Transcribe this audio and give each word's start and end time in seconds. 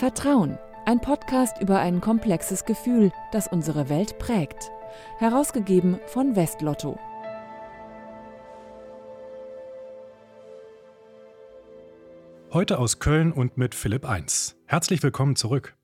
Vertrauen, 0.00 0.58
ein 0.86 1.02
Podcast 1.02 1.60
über 1.60 1.78
ein 1.78 2.00
komplexes 2.00 2.64
Gefühl, 2.64 3.12
das 3.32 3.48
unsere 3.48 3.90
Welt 3.90 4.18
prägt. 4.18 4.70
Herausgegeben 5.18 6.00
von 6.06 6.36
Westlotto. 6.36 6.98
Heute 12.50 12.78
aus 12.78 12.98
Köln 12.98 13.30
und 13.30 13.58
mit 13.58 13.74
Philipp 13.74 14.08
1. 14.08 14.56
Herzlich 14.64 15.02
willkommen 15.02 15.36
zurück. 15.36 15.76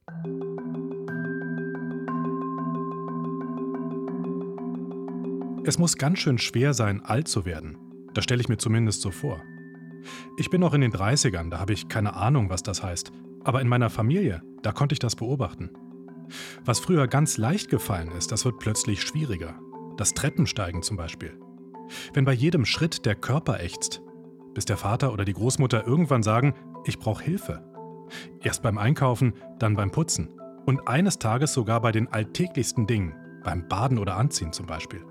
Es 5.66 5.77
muss 5.77 5.98
ganz 5.98 6.20
schön 6.20 6.38
schwer 6.38 6.73
sein, 6.73 7.05
alt 7.05 7.28
zu 7.28 7.45
werden. 7.45 7.77
Das 8.14 8.24
stelle 8.24 8.41
ich 8.41 8.48
mir 8.48 8.56
zumindest 8.56 9.02
so 9.02 9.10
vor. 9.10 9.42
Ich 10.38 10.48
bin 10.48 10.62
noch 10.62 10.73
in 10.73 10.80
den 10.80 10.92
30ern, 10.92 11.51
da 11.51 11.59
habe 11.59 11.74
ich 11.74 11.88
keine 11.88 12.14
Ahnung, 12.14 12.48
was 12.48 12.62
das 12.62 12.83
heißt. 12.83 13.12
Aber 13.46 13.60
in 13.60 13.68
meiner 13.68 13.91
Familie, 13.91 14.42
da 14.62 14.73
konnte 14.73 14.95
ich 14.95 14.98
das 14.98 15.14
beobachten. 15.14 15.70
Was 16.64 16.80
früher 16.80 17.06
ganz 17.06 17.38
leicht 17.38 17.70
gefallen 17.70 18.10
ist, 18.10 18.32
das 18.32 18.45
wird 18.45 18.59
plötzlich 18.59 19.02
schwieriger. 19.02 19.54
Das 19.96 20.14
Treppensteigen 20.14 20.82
zum 20.82 20.96
Beispiel. 20.96 21.38
Wenn 22.12 22.24
bei 22.24 22.32
jedem 22.32 22.64
Schritt 22.64 23.06
der 23.06 23.14
Körper 23.14 23.60
ächzt, 23.60 24.02
bis 24.52 24.64
der 24.64 24.77
Vater 24.77 25.12
oder 25.12 25.24
die 25.24 25.32
Großmutter 25.32 25.87
irgendwann 25.87 26.24
sagen, 26.24 26.54
ich 26.87 26.98
brauche 26.98 27.23
Hilfe. 27.23 27.62
Erst 28.42 28.64
beim 28.64 28.78
Einkaufen, 28.78 29.34
dann 29.60 29.76
beim 29.76 29.92
Putzen. 29.92 30.28
Und 30.65 30.88
eines 30.88 31.20
Tages 31.20 31.52
sogar 31.52 31.80
bei 31.80 31.92
den 31.92 32.09
alltäglichsten 32.09 32.88
Dingen, 32.88 33.15
beim 33.45 33.68
Baden 33.68 33.98
oder 33.98 34.16
Anziehen 34.16 34.52
zum 34.52 34.66
Beispiel. 34.66 35.04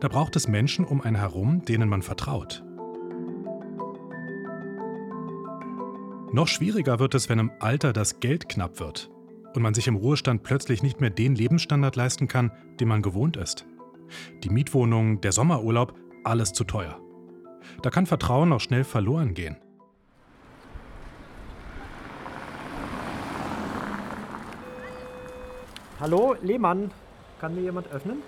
Da 0.00 0.08
braucht 0.08 0.36
es 0.36 0.48
Menschen 0.48 0.84
um 0.84 1.00
einen 1.00 1.16
herum, 1.16 1.64
denen 1.64 1.88
man 1.88 2.02
vertraut. 2.02 2.62
Noch 6.30 6.46
schwieriger 6.46 6.98
wird 6.98 7.14
es, 7.14 7.30
wenn 7.30 7.38
im 7.38 7.52
Alter 7.58 7.94
das 7.94 8.20
Geld 8.20 8.48
knapp 8.50 8.80
wird 8.80 9.10
und 9.54 9.62
man 9.62 9.72
sich 9.72 9.88
im 9.88 9.96
Ruhestand 9.96 10.42
plötzlich 10.42 10.82
nicht 10.82 11.00
mehr 11.00 11.08
den 11.08 11.34
Lebensstandard 11.34 11.96
leisten 11.96 12.28
kann, 12.28 12.52
den 12.80 12.88
man 12.88 13.00
gewohnt 13.00 13.38
ist. 13.38 13.66
Die 14.44 14.50
Mietwohnung, 14.50 15.22
der 15.22 15.32
Sommerurlaub, 15.32 15.94
alles 16.24 16.52
zu 16.52 16.64
teuer. 16.64 17.00
Da 17.82 17.88
kann 17.90 18.04
Vertrauen 18.04 18.52
auch 18.52 18.60
schnell 18.60 18.84
verloren 18.84 19.32
gehen. 19.32 19.56
Hallo, 25.98 26.36
Lehmann. 26.42 26.90
Kann 27.40 27.54
mir 27.54 27.62
jemand 27.62 27.88
öffnen? 27.88 28.22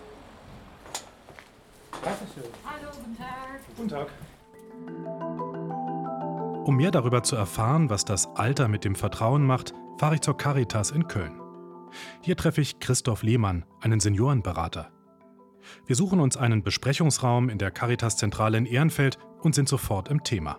Dankeschön. 2.02 2.50
Hallo, 2.64 2.88
guten 2.96 3.16
Tag. 3.16 3.60
Guten 3.76 3.88
Tag. 3.88 5.28
Um 6.64 6.76
mehr 6.76 6.90
darüber 6.90 7.22
zu 7.22 7.36
erfahren, 7.36 7.88
was 7.88 8.04
das 8.04 8.26
Alter 8.36 8.68
mit 8.68 8.84
dem 8.84 8.94
Vertrauen 8.94 9.46
macht, 9.46 9.72
fahre 9.98 10.16
ich 10.16 10.20
zur 10.20 10.36
Caritas 10.36 10.90
in 10.90 11.08
Köln. 11.08 11.40
Hier 12.20 12.36
treffe 12.36 12.60
ich 12.60 12.80
Christoph 12.80 13.22
Lehmann, 13.22 13.64
einen 13.80 13.98
Seniorenberater. 13.98 14.90
Wir 15.86 15.96
suchen 15.96 16.20
uns 16.20 16.36
einen 16.36 16.62
Besprechungsraum 16.62 17.48
in 17.48 17.58
der 17.58 17.70
Caritas-Zentrale 17.70 18.58
in 18.58 18.66
Ehrenfeld 18.66 19.18
und 19.40 19.54
sind 19.54 19.68
sofort 19.68 20.08
im 20.08 20.22
Thema. 20.22 20.58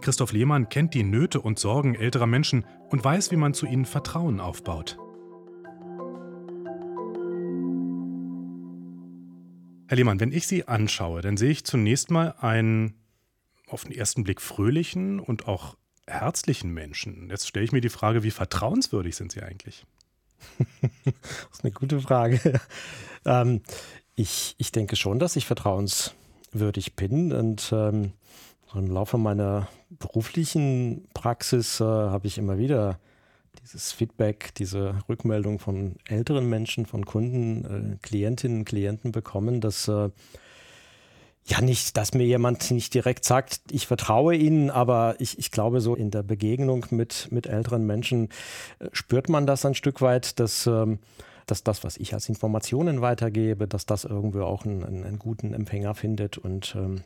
Christoph 0.00 0.32
Lehmann 0.32 0.68
kennt 0.68 0.94
die 0.94 1.02
Nöte 1.02 1.40
und 1.40 1.58
Sorgen 1.58 1.94
älterer 1.94 2.26
Menschen 2.26 2.64
und 2.90 3.02
weiß, 3.02 3.30
wie 3.30 3.36
man 3.36 3.54
zu 3.54 3.66
ihnen 3.66 3.84
Vertrauen 3.84 4.40
aufbaut. 4.40 4.98
Herr 9.88 9.96
Lehmann, 9.96 10.20
wenn 10.20 10.32
ich 10.32 10.46
Sie 10.46 10.66
anschaue, 10.66 11.22
dann 11.22 11.36
sehe 11.36 11.50
ich 11.50 11.64
zunächst 11.64 12.10
mal 12.10 12.34
einen 12.40 12.94
auf 13.66 13.84
den 13.84 13.92
ersten 13.92 14.24
Blick 14.24 14.40
fröhlichen 14.40 15.20
und 15.20 15.48
auch 15.48 15.76
herzlichen 16.06 16.72
Menschen. 16.72 17.28
Jetzt 17.30 17.48
stelle 17.48 17.64
ich 17.64 17.72
mir 17.72 17.80
die 17.80 17.88
Frage, 17.88 18.22
wie 18.22 18.30
vertrauenswürdig 18.30 19.16
sind 19.16 19.32
Sie 19.32 19.42
eigentlich? 19.42 19.84
das 21.04 21.12
ist 21.52 21.64
eine 21.64 21.72
gute 21.72 22.00
Frage. 22.00 22.60
Ähm, 23.28 23.62
ich, 24.14 24.54
ich 24.56 24.70
denke 24.70 24.94
schon, 24.94 25.18
dass 25.18 25.34
ich 25.34 25.46
vertrauenswürdig 25.46 26.94
bin 26.94 27.32
und 27.32 27.72
ähm, 27.72 28.12
im 28.72 28.86
Laufe 28.86 29.18
meiner 29.18 29.68
beruflichen 29.90 31.08
Praxis 31.12 31.80
äh, 31.80 31.84
habe 31.84 32.28
ich 32.28 32.38
immer 32.38 32.56
wieder 32.56 33.00
dieses 33.60 33.92
Feedback, 33.92 34.54
diese 34.54 35.00
Rückmeldung 35.08 35.58
von 35.58 35.96
älteren 36.06 36.48
Menschen, 36.48 36.86
von 36.86 37.04
Kunden, 37.04 37.64
äh, 37.64 37.96
Klientinnen, 38.02 38.64
Klienten 38.64 39.12
bekommen, 39.12 39.60
dass 39.60 39.88
äh, 39.88 40.10
ja 41.46 41.60
nicht, 41.60 41.96
dass 41.96 42.12
mir 42.12 42.24
jemand 42.24 42.70
nicht 42.72 42.92
direkt 42.92 43.24
sagt, 43.24 43.60
ich 43.70 43.86
vertraue 43.86 44.34
ihnen, 44.34 44.68
aber 44.68 45.14
ich, 45.20 45.38
ich 45.38 45.52
glaube, 45.52 45.80
so 45.80 45.94
in 45.94 46.10
der 46.10 46.24
Begegnung 46.24 46.86
mit, 46.90 47.28
mit 47.30 47.46
älteren 47.46 47.86
Menschen 47.86 48.28
äh, 48.80 48.88
spürt 48.92 49.28
man 49.28 49.46
das 49.46 49.64
ein 49.64 49.74
Stück 49.74 50.00
weit, 50.00 50.40
dass, 50.40 50.66
ähm, 50.66 50.98
dass 51.46 51.62
das, 51.62 51.84
was 51.84 51.98
ich 51.98 52.14
als 52.14 52.28
Informationen 52.28 53.00
weitergebe, 53.00 53.68
dass 53.68 53.86
das 53.86 54.04
irgendwo 54.04 54.42
auch 54.42 54.64
einen, 54.64 54.82
einen 54.84 55.18
guten 55.20 55.54
Empfänger 55.54 55.94
findet 55.94 56.36
und, 56.36 56.74
ähm, 56.76 57.02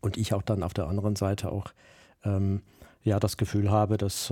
und 0.00 0.16
ich 0.16 0.34
auch 0.34 0.42
dann 0.42 0.62
auf 0.62 0.72
der 0.72 0.86
anderen 0.86 1.16
Seite 1.16 1.50
auch 1.50 1.66
ähm, 2.24 2.62
ja, 3.02 3.18
das 3.18 3.38
Gefühl 3.38 3.70
habe, 3.70 3.96
dass, 3.96 4.30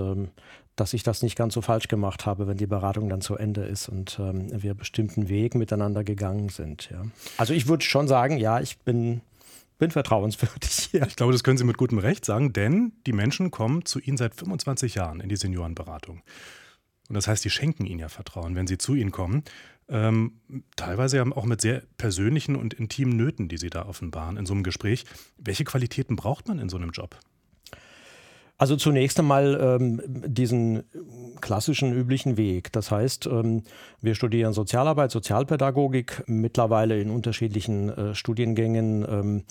dass 0.77 0.93
ich 0.93 1.03
das 1.03 1.23
nicht 1.23 1.37
ganz 1.37 1.55
so 1.55 1.63
falsch 1.63 1.89
gemacht 1.89 2.27
habe, 2.27 2.47
wenn 2.47 2.59
die 2.59 2.67
Beratung 2.67 3.09
dann 3.09 3.23
zu 3.23 3.35
Ende 3.35 3.63
ist 3.63 3.89
und 3.89 4.19
wir 4.19 4.75
bestimmten 4.75 5.31
Weg 5.31 5.55
miteinander 5.55 6.05
gegangen 6.05 6.51
sind. 6.51 6.91
Ja. 6.91 7.03
Also 7.39 7.55
ich 7.55 7.67
würde 7.67 7.83
schon 7.83 8.09
sagen, 8.09 8.37
ja, 8.37 8.61
ich 8.61 8.77
bin, 8.81 9.23
bin 9.79 9.91
vertrauenswürdig. 9.91 10.91
Ja. 10.93 11.07
Ich 11.07 11.17
glaube, 11.17 11.33
das 11.33 11.45
können 11.45 11.59
Sie 11.59 11.65
mit 11.65 11.77
gutem 11.77 11.99
Recht 11.99 12.25
sagen, 12.25 12.53
denn 12.53 12.93
die 13.07 13.13
Menschen 13.13 13.51
kommen 13.51 13.85
zu 13.85 14.01
Ihnen 14.01 14.17
seit 14.17 14.35
25 14.35 14.95
Jahren 14.95 15.21
in 15.21 15.29
die 15.29 15.37
Seniorenberatung. 15.37 16.23
Und 17.09 17.15
das 17.15 17.27
heißt, 17.27 17.45
die 17.45 17.51
schenken 17.51 17.85
Ihnen 17.87 18.01
ja 18.01 18.09
Vertrauen, 18.09 18.55
wenn 18.55 18.67
Sie 18.67 18.79
zu 18.79 18.95
Ihnen 18.95 19.13
kommen. 19.13 19.45
Ähm, 19.89 20.41
teilweise 20.77 21.17
ja 21.17 21.25
auch 21.33 21.45
mit 21.45 21.61
sehr 21.61 21.83
persönlichen 21.97 22.57
und 22.57 22.75
intimen 22.75 23.17
Nöten, 23.17 23.49
die 23.49 23.57
Sie 23.57 23.71
da 23.71 23.87
offenbaren 23.87 24.37
in 24.37 24.47
so 24.47 24.53
einem 24.53 24.63
Gespräch. 24.63 25.05
Welche 25.39 25.65
Qualitäten 25.65 26.17
braucht 26.17 26.49
man 26.49 26.59
in 26.59 26.69
so 26.69 26.77
einem 26.77 26.91
Job? 26.91 27.19
Also 28.59 28.75
zunächst 28.75 29.21
einmal 29.21 29.59
ähm, 29.61 30.03
diesen 30.07 30.83
klassischen 31.41 31.93
üblichen 31.93 32.37
Weg. 32.37 32.73
Das 32.73 32.91
heißt, 32.91 33.27
ähm, 33.27 33.63
wir 34.03 34.17
studieren 34.17 34.53
Sozialarbeit, 34.53 35.13
Sozialpädagogik, 35.13 36.25
mittlerweile 36.27 37.01
in 37.01 37.11
unterschiedlichen 37.11 37.89
äh, 37.89 38.15
Studiengängen 38.17 39.07
ähm, 39.09 39.45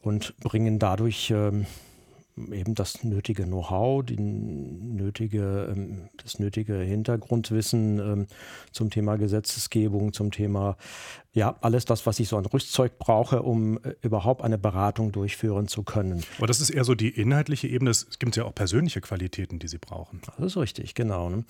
und 0.00 0.36
bringen 0.40 0.80
dadurch 0.80 1.30
ähm, 1.30 1.66
eben 2.52 2.74
das 2.74 3.04
nötige 3.04 3.44
Know-how, 3.44 4.04
nötige, 4.08 5.72
ähm, 5.74 6.08
das 6.22 6.38
nötige 6.38 6.74
Hintergrundwissen 6.74 7.98
ähm, 7.98 8.26
zum 8.72 8.90
Thema 8.90 9.16
Gesetzesgebung, 9.16 10.12
zum 10.12 10.30
Thema, 10.30 10.76
ja, 11.32 11.56
alles 11.60 11.84
das, 11.84 12.06
was 12.06 12.18
ich 12.18 12.28
so 12.28 12.36
an 12.36 12.46
Rüstzeug 12.46 12.98
brauche, 12.98 13.42
um 13.42 13.78
äh, 13.78 13.94
überhaupt 14.02 14.42
eine 14.42 14.58
Beratung 14.58 15.12
durchführen 15.12 15.68
zu 15.68 15.82
können. 15.82 16.24
Aber 16.38 16.46
das 16.46 16.60
ist 16.60 16.70
eher 16.70 16.84
so 16.84 16.94
die 16.94 17.08
inhaltliche 17.08 17.68
Ebene. 17.68 17.90
Es 17.90 18.18
gibt 18.18 18.36
ja 18.36 18.44
auch 18.44 18.54
persönliche 18.54 19.00
Qualitäten, 19.00 19.58
die 19.58 19.68
Sie 19.68 19.78
brauchen. 19.78 20.20
Das 20.36 20.46
ist 20.46 20.56
richtig, 20.56 20.94
genau. 20.94 21.28
Ne? 21.28 21.44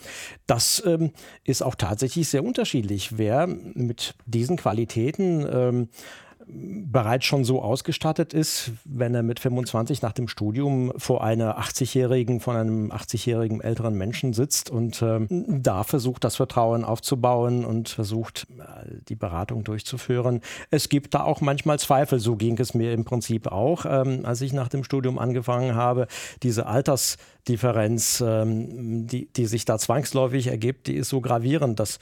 Das 0.47 0.83
ähm, 0.87 1.13
ist 1.45 1.63
auch 1.63 1.75
tatsächlich 1.75 2.29
sehr 2.29 2.45
unterschiedlich. 2.45 3.17
Wer 3.19 3.47
mit 3.47 4.15
diesen 4.27 4.57
Qualitäten 4.57 5.89
bereits 6.53 7.25
schon 7.25 7.45
so 7.45 7.63
ausgestattet 7.63 8.35
ist, 8.35 8.73
wenn 8.85 9.15
er 9.15 9.23
mit 9.23 9.41
25 9.41 10.03
nach 10.03 10.13
dem 10.13 10.29
Studium 10.29 10.93
vor 10.97 11.23
einer 11.23 11.59
80-jährigen, 11.59 12.41
von 12.41 12.57
einem 12.57 12.93
80-jährigen 12.93 13.61
älteren 13.61 13.95
Menschen 13.95 14.33
sitzt 14.33 14.71
und 14.71 15.01
äh, 15.03 15.21
da 15.29 15.85
versucht, 15.85 16.25
das 16.25 16.37
Vertrauen 16.37 16.85
aufzubauen 16.85 17.65
und 17.65 17.89
versucht, 17.89 18.47
äh, 18.59 18.95
die 19.09 19.15
Beratung 19.15 19.65
durchzuführen. 19.65 20.41
Es 20.71 20.89
gibt 20.89 21.15
da 21.15 21.25
auch 21.25 21.41
manchmal 21.41 21.79
Zweifel, 21.79 22.19
so 22.19 22.37
ging 22.37 22.59
es 22.59 22.75
mir 22.75 22.93
im 22.93 23.05
Prinzip 23.05 23.47
auch, 23.47 23.87
ähm, 23.89 24.25
als 24.25 24.41
ich 24.41 24.53
nach 24.53 24.69
dem 24.69 24.85
Studium 24.85 25.19
angefangen 25.19 25.75
habe. 25.75 26.07
Diese 26.43 26.67
Altersdifferenz, 27.41 28.23
ähm, 28.27 29.07
die, 29.07 29.33
die 29.33 29.47
sich 29.47 29.65
da 29.65 29.79
zwangsläufig 29.79 30.49
ergibt, 30.49 30.87
die 30.87 30.97
ist 30.97 31.09
so 31.09 31.21
gravierend, 31.21 31.81
dass 31.81 31.99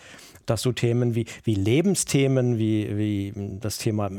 dass 0.46 0.62
so 0.62 0.72
Themen 0.72 1.14
wie, 1.14 1.26
wie 1.44 1.54
Lebensthemen, 1.54 2.56
wie, 2.56 2.96
wie 2.96 3.58
das 3.60 3.76
Thema, 3.76 4.10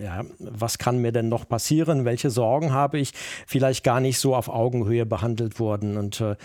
ja, 0.00 0.24
was 0.38 0.78
kann 0.78 0.96
mir 0.96 1.12
denn 1.12 1.28
noch 1.28 1.46
passieren, 1.46 2.06
welche 2.06 2.30
Sorgen 2.30 2.72
habe 2.72 2.98
ich, 2.98 3.12
vielleicht 3.46 3.84
gar 3.84 4.00
nicht 4.00 4.18
so 4.18 4.34
auf 4.34 4.48
Augenhöhe 4.48 5.04
behandelt 5.04 5.60
wurden. 5.60 5.98
Und 5.98 6.22
äh, 6.22 6.36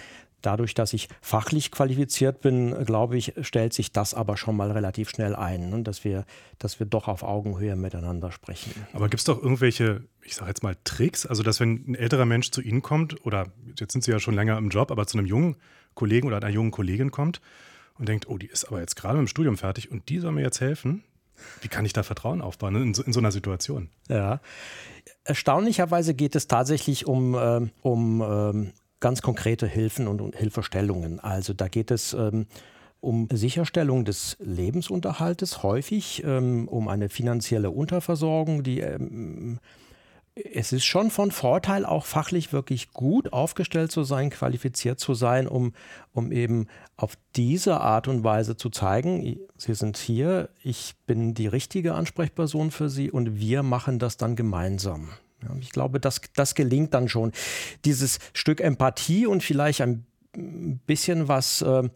Dadurch, 0.41 0.73
dass 0.73 0.93
ich 0.93 1.09
fachlich 1.21 1.69
qualifiziert 1.69 2.39
bin, 2.39 2.85
glaube 2.85 3.17
ich, 3.17 3.33
stellt 3.41 3.73
sich 3.73 3.91
das 3.91 4.13
aber 4.13 4.37
schon 4.37 4.55
mal 4.55 4.71
relativ 4.71 5.09
schnell 5.09 5.35
ein, 5.35 5.69
ne? 5.69 5.83
dass, 5.83 6.05
wir, 6.05 6.25
dass 6.59 6.79
wir 6.79 6.87
doch 6.87 7.09
auf 7.09 7.23
Augenhöhe 7.23 7.75
miteinander 7.75 8.31
sprechen. 8.31 8.71
Aber 8.93 9.09
gibt 9.09 9.19
es 9.19 9.25
doch 9.25 9.41
irgendwelche, 9.41 10.03
ich 10.29 10.35
sage 10.35 10.49
jetzt 10.49 10.63
mal, 10.63 10.75
Tricks? 10.83 11.25
Also, 11.25 11.43
dass 11.43 11.59
wenn 11.59 11.83
ein 11.87 11.95
älterer 11.95 12.25
Mensch 12.25 12.51
zu 12.51 12.61
Ihnen 12.61 12.81
kommt, 12.81 13.25
oder 13.25 13.47
jetzt 13.77 13.91
sind 13.91 14.03
Sie 14.03 14.11
ja 14.11 14.19
schon 14.19 14.35
länger 14.35 14.57
im 14.57 14.69
Job, 14.69 14.91
aber 14.91 15.07
zu 15.07 15.17
einem 15.17 15.27
jungen 15.27 15.55
Kollegen 15.95 16.27
oder 16.27 16.37
einer 16.37 16.49
jungen 16.49 16.71
Kollegin 16.71 17.11
kommt 17.11 17.41
und 17.97 18.07
denkt, 18.07 18.29
oh, 18.29 18.37
die 18.37 18.47
ist 18.47 18.65
aber 18.65 18.79
jetzt 18.79 18.95
gerade 18.95 19.17
mit 19.17 19.27
dem 19.27 19.27
Studium 19.27 19.57
fertig 19.57 19.91
und 19.91 20.07
die 20.09 20.19
soll 20.19 20.31
mir 20.31 20.41
jetzt 20.41 20.61
helfen. 20.61 21.03
Wie 21.61 21.67
kann 21.67 21.85
ich 21.85 21.93
da 21.93 22.03
Vertrauen 22.03 22.41
aufbauen 22.41 22.75
in 22.75 22.93
so, 22.93 23.03
in 23.03 23.13
so 23.13 23.19
einer 23.19 23.31
Situation? 23.31 23.89
Ja. 24.07 24.41
Erstaunlicherweise 25.23 26.13
geht 26.13 26.35
es 26.35 26.47
tatsächlich 26.47 27.07
um, 27.07 27.35
äh, 27.35 27.67
um 27.81 28.21
äh, 28.21 28.71
ganz 28.99 29.21
konkrete 29.21 29.65
Hilfen 29.65 30.07
und, 30.07 30.21
und 30.21 30.35
Hilfestellungen. 30.35 31.19
Also 31.19 31.53
da 31.53 31.67
geht 31.67 31.91
es 31.91 32.13
ähm, 32.13 32.45
um 32.99 33.27
Sicherstellung 33.31 34.05
des 34.05 34.37
Lebensunterhaltes 34.39 35.63
häufig, 35.63 36.23
ähm, 36.25 36.67
um 36.67 36.87
eine 36.87 37.09
finanzielle 37.09 37.71
Unterversorgung, 37.71 38.63
die 38.63 38.81
ähm, 38.81 39.59
es 40.35 40.71
ist 40.71 40.85
schon 40.85 41.11
von 41.11 41.31
Vorteil, 41.31 41.85
auch 41.85 42.05
fachlich 42.05 42.53
wirklich 42.53 42.91
gut 42.91 43.33
aufgestellt 43.33 43.91
zu 43.91 44.03
sein, 44.03 44.29
qualifiziert 44.29 44.99
zu 44.99 45.13
sein, 45.13 45.47
um, 45.47 45.73
um 46.13 46.31
eben 46.31 46.67
auf 46.97 47.17
diese 47.35 47.81
Art 47.81 48.07
und 48.07 48.23
Weise 48.23 48.55
zu 48.55 48.69
zeigen, 48.69 49.39
Sie 49.57 49.73
sind 49.73 49.97
hier, 49.97 50.49
ich 50.63 50.95
bin 51.05 51.33
die 51.33 51.47
richtige 51.47 51.93
Ansprechperson 51.93 52.71
für 52.71 52.89
Sie 52.89 53.11
und 53.11 53.39
wir 53.39 53.63
machen 53.63 53.99
das 53.99 54.17
dann 54.17 54.35
gemeinsam. 54.35 55.09
Ja, 55.43 55.55
ich 55.59 55.71
glaube, 55.71 55.99
das, 55.99 56.21
das 56.35 56.55
gelingt 56.55 56.93
dann 56.93 57.07
schon. 57.07 57.31
Dieses 57.85 58.19
Stück 58.33 58.61
Empathie 58.61 59.25
und 59.25 59.43
vielleicht 59.43 59.81
ein 59.81 60.05
bisschen 60.85 61.27
was, 61.27 61.61
äh, 61.61 61.89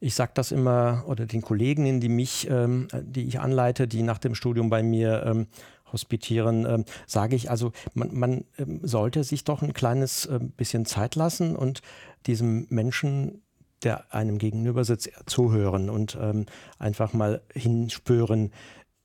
ich 0.00 0.14
sage 0.14 0.32
das 0.34 0.50
immer, 0.50 1.04
oder 1.06 1.26
den 1.26 1.42
Kolleginnen, 1.42 2.00
die 2.00 2.08
mich, 2.08 2.48
ähm, 2.50 2.88
die 3.02 3.26
ich 3.26 3.40
anleite, 3.40 3.86
die 3.86 4.02
nach 4.02 4.18
dem 4.18 4.34
Studium 4.34 4.70
bei 4.70 4.82
mir 4.82 5.24
ähm, 5.26 5.46
hospitieren, 5.92 6.66
ähm, 6.66 6.84
sage 7.06 7.36
ich 7.36 7.50
also, 7.50 7.72
man, 7.94 8.14
man 8.14 8.44
ähm, 8.58 8.80
sollte 8.82 9.24
sich 9.24 9.44
doch 9.44 9.62
ein 9.62 9.72
kleines 9.72 10.26
äh, 10.26 10.38
bisschen 10.40 10.86
Zeit 10.86 11.14
lassen 11.14 11.56
und 11.56 11.82
diesem 12.26 12.66
Menschen, 12.70 13.42
der 13.82 14.12
einem 14.12 14.38
gegenüber 14.38 14.84
sitzt, 14.84 15.10
zuhören 15.26 15.90
und 15.90 16.18
ähm, 16.20 16.46
einfach 16.78 17.12
mal 17.12 17.42
hinspüren, 17.54 18.52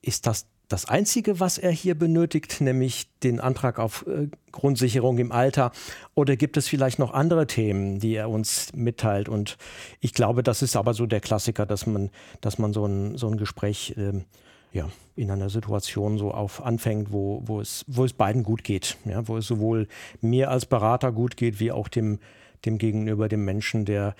ist 0.01 0.27
das 0.27 0.47
das 0.67 0.85
Einzige, 0.85 1.39
was 1.39 1.57
er 1.57 1.71
hier 1.71 1.95
benötigt, 1.95 2.59
nämlich 2.61 3.09
den 3.21 3.39
Antrag 3.39 3.79
auf 3.79 4.05
äh, 4.07 4.27
Grundsicherung 4.51 5.17
im 5.17 5.31
Alter? 5.31 5.71
Oder 6.15 6.35
gibt 6.35 6.57
es 6.57 6.67
vielleicht 6.67 6.99
noch 6.99 7.13
andere 7.13 7.47
Themen, 7.47 7.99
die 7.99 8.15
er 8.15 8.29
uns 8.29 8.73
mitteilt? 8.73 9.29
Und 9.29 9.57
ich 9.99 10.13
glaube, 10.13 10.43
das 10.43 10.61
ist 10.61 10.75
aber 10.75 10.93
so 10.93 11.05
der 11.05 11.21
Klassiker, 11.21 11.65
dass 11.65 11.85
man, 11.85 12.09
dass 12.41 12.57
man 12.57 12.73
so 12.73 12.85
ein, 12.85 13.17
so 13.17 13.27
ein 13.27 13.37
Gespräch 13.37 13.95
äh, 13.97 14.23
ja, 14.75 14.89
in 15.15 15.31
einer 15.31 15.49
Situation 15.49 16.17
so 16.17 16.31
auf 16.31 16.61
anfängt, 16.61 17.11
wo, 17.11 17.41
wo, 17.45 17.61
es, 17.61 17.85
wo 17.87 18.03
es 18.03 18.11
beiden 18.11 18.43
gut 18.43 18.65
geht. 18.65 18.97
Ja, 19.05 19.25
wo 19.27 19.37
es 19.37 19.47
sowohl 19.47 19.87
mir 20.19 20.51
als 20.51 20.65
Berater 20.65 21.13
gut 21.13 21.37
geht, 21.37 21.61
wie 21.61 21.71
auch 21.71 21.87
dem, 21.87 22.19
dem 22.65 22.77
gegenüber 22.77 23.29
dem 23.29 23.45
Menschen, 23.45 23.85
der, 23.85 24.15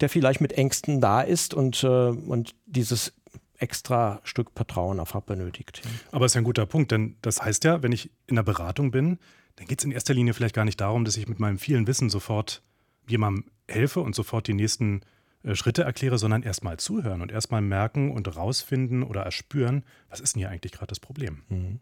der 0.00 0.08
vielleicht 0.08 0.40
mit 0.40 0.52
Ängsten 0.52 1.00
da 1.00 1.20
ist 1.20 1.54
und, 1.54 1.84
äh, 1.84 1.86
und 1.86 2.56
dieses 2.66 3.12
extra 3.56 4.20
Stück 4.24 4.50
Vertrauen 4.56 4.98
einfach 4.98 5.20
benötigt. 5.20 5.80
Aber 6.10 6.26
es 6.26 6.32
ist 6.32 6.36
ein 6.36 6.44
guter 6.44 6.66
Punkt, 6.66 6.90
denn 6.90 7.16
das 7.22 7.40
heißt 7.40 7.62
ja, 7.62 7.82
wenn 7.82 7.92
ich 7.92 8.10
in 8.26 8.34
der 8.34 8.42
Beratung 8.42 8.90
bin, 8.90 9.18
dann 9.56 9.68
geht 9.68 9.78
es 9.78 9.84
in 9.84 9.92
erster 9.92 10.14
Linie 10.14 10.34
vielleicht 10.34 10.56
gar 10.56 10.64
nicht 10.64 10.80
darum, 10.80 11.04
dass 11.04 11.16
ich 11.16 11.28
mit 11.28 11.38
meinem 11.38 11.58
vielen 11.58 11.86
Wissen 11.86 12.10
sofort 12.10 12.62
jemandem 13.06 13.44
helfe 13.68 14.00
und 14.00 14.16
sofort 14.16 14.48
die 14.48 14.54
nächsten 14.54 15.02
Schritte 15.52 15.82
erkläre, 15.82 16.18
sondern 16.18 16.42
erstmal 16.42 16.78
zuhören 16.78 17.22
und 17.22 17.32
erstmal 17.32 17.62
merken 17.62 18.10
und 18.12 18.36
rausfinden 18.36 19.02
oder 19.02 19.22
erspüren, 19.22 19.84
was 20.08 20.20
ist 20.20 20.34
denn 20.34 20.40
hier 20.40 20.50
eigentlich 20.50 20.72
gerade 20.72 20.88
das 20.88 21.00
Problem. 21.00 21.42
Mhm. 21.48 21.80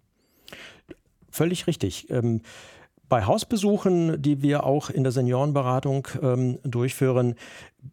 Völlig 1.30 1.66
richtig. 1.66 2.08
Ähm, 2.10 2.42
bei 3.08 3.24
Hausbesuchen, 3.24 4.20
die 4.20 4.42
wir 4.42 4.64
auch 4.64 4.90
in 4.90 5.02
der 5.02 5.12
Seniorenberatung 5.12 6.08
ähm, 6.22 6.58
durchführen, 6.62 7.36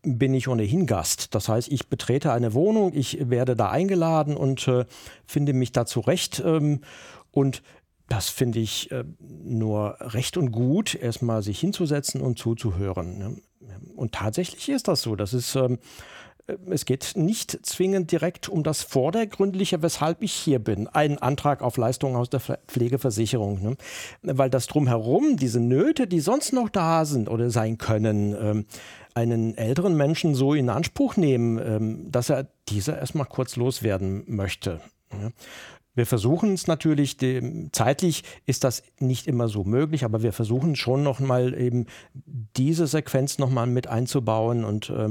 bin 0.03 0.33
ich 0.33 0.47
ohnehin 0.47 0.85
Gast. 0.85 1.33
Das 1.33 1.47
heißt, 1.47 1.71
ich 1.71 1.88
betrete 1.88 2.33
eine 2.33 2.53
Wohnung, 2.53 2.91
ich 2.94 3.29
werde 3.29 3.56
da 3.56 3.69
eingeladen 3.69 4.35
und 4.35 4.67
äh, 4.67 4.85
finde 5.25 5.53
mich 5.53 5.71
da 5.71 5.85
zurecht. 5.85 6.44
Ähm, 6.45 6.81
und 7.31 7.62
das 8.09 8.29
finde 8.29 8.59
ich 8.59 8.91
äh, 8.91 9.03
nur 9.19 9.97
recht 10.00 10.38
und 10.38 10.51
gut, 10.51 10.95
erstmal 10.95 11.41
sich 11.41 11.59
hinzusetzen 11.59 12.21
und 12.21 12.38
zuzuhören. 12.38 13.17
Ne? 13.17 13.38
Und 13.95 14.13
tatsächlich 14.13 14.69
ist 14.69 14.88
das 14.88 15.01
so. 15.01 15.15
Das 15.15 15.33
ist, 15.33 15.56
ähm, 15.56 15.79
es 16.69 16.85
geht 16.85 17.13
nicht 17.15 17.65
zwingend 17.65 18.12
direkt 18.12 18.50
um 18.50 18.63
das 18.63 18.83
Vordergründliche, 18.83 19.81
weshalb 19.81 20.21
ich 20.21 20.33
hier 20.33 20.59
bin. 20.59 20.88
Ein 20.88 21.17
Antrag 21.17 21.62
auf 21.62 21.77
Leistungen 21.77 22.15
aus 22.15 22.29
der 22.29 22.39
Pflegeversicherung. 22.39 23.62
Ne? 23.62 23.77
Weil 24.21 24.50
das 24.50 24.67
drumherum, 24.67 25.38
diese 25.38 25.59
Nöte, 25.59 26.07
die 26.07 26.19
sonst 26.19 26.53
noch 26.53 26.69
da 26.69 27.06
sind 27.06 27.29
oder 27.29 27.50
sein 27.50 27.77
können, 27.77 28.35
ähm, 28.39 28.65
einen 29.15 29.57
älteren 29.57 29.95
Menschen 29.95 30.35
so 30.35 30.53
in 30.53 30.69
Anspruch 30.69 31.15
nehmen, 31.15 31.57
ähm, 31.57 32.12
dass 32.12 32.29
er 32.29 32.47
diese 32.69 32.91
erstmal 32.91 33.25
kurz 33.25 33.56
loswerden 33.56 34.23
möchte. 34.27 34.81
Ja? 35.12 35.31
Wir 35.95 36.06
versuchen 36.06 36.53
es 36.53 36.68
natürlich, 36.68 37.18
zeitlich 37.71 38.24
ist 38.45 38.63
das 38.63 38.83
nicht 39.00 39.27
immer 39.27 39.47
so 39.47 39.63
möglich, 39.63 40.03
aber 40.03 40.21
wir 40.21 40.33
versuchen 40.33 40.75
schon 40.75 41.03
nochmal 41.03 41.59
eben 41.59 41.88
diese 42.57 42.86
Sequenz 42.86 43.38
nochmal 43.38 43.65
mit 43.65 43.88
einzubauen 43.88 44.65
und 44.65 44.89
äh, 44.89 45.09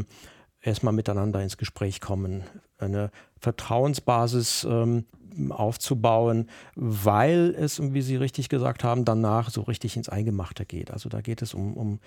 erstmal 0.60 0.92
miteinander 0.92 1.42
ins 1.42 1.56
Gespräch 1.56 2.00
kommen, 2.00 2.44
eine 2.78 3.10
Vertrauensbasis 3.38 4.66
ähm, 4.69 5.04
aufzubauen, 5.50 6.48
weil 6.75 7.54
es, 7.58 7.80
wie 7.92 8.02
Sie 8.02 8.16
richtig 8.16 8.48
gesagt 8.48 8.84
haben, 8.84 9.04
danach 9.04 9.50
so 9.50 9.62
richtig 9.62 9.96
ins 9.96 10.08
Eingemachte 10.08 10.64
geht. 10.64 10.90
Also 10.90 11.08
da 11.08 11.20
geht 11.20 11.42
es 11.42 11.54
um, 11.54 11.75
um 11.75 11.98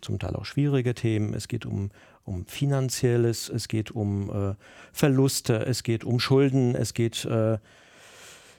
zum 0.00 0.18
Teil 0.18 0.36
auch 0.36 0.44
schwierige 0.44 0.94
Themen, 0.94 1.34
es 1.34 1.48
geht 1.48 1.66
um, 1.66 1.90
um 2.24 2.46
finanzielles, 2.46 3.48
es 3.48 3.68
geht 3.68 3.90
um 3.90 4.30
äh, 4.30 4.54
Verluste, 4.92 5.66
es 5.66 5.82
geht 5.82 6.04
um 6.04 6.20
Schulden, 6.20 6.74
es 6.74 6.94
geht 6.94 7.24
äh, 7.24 7.58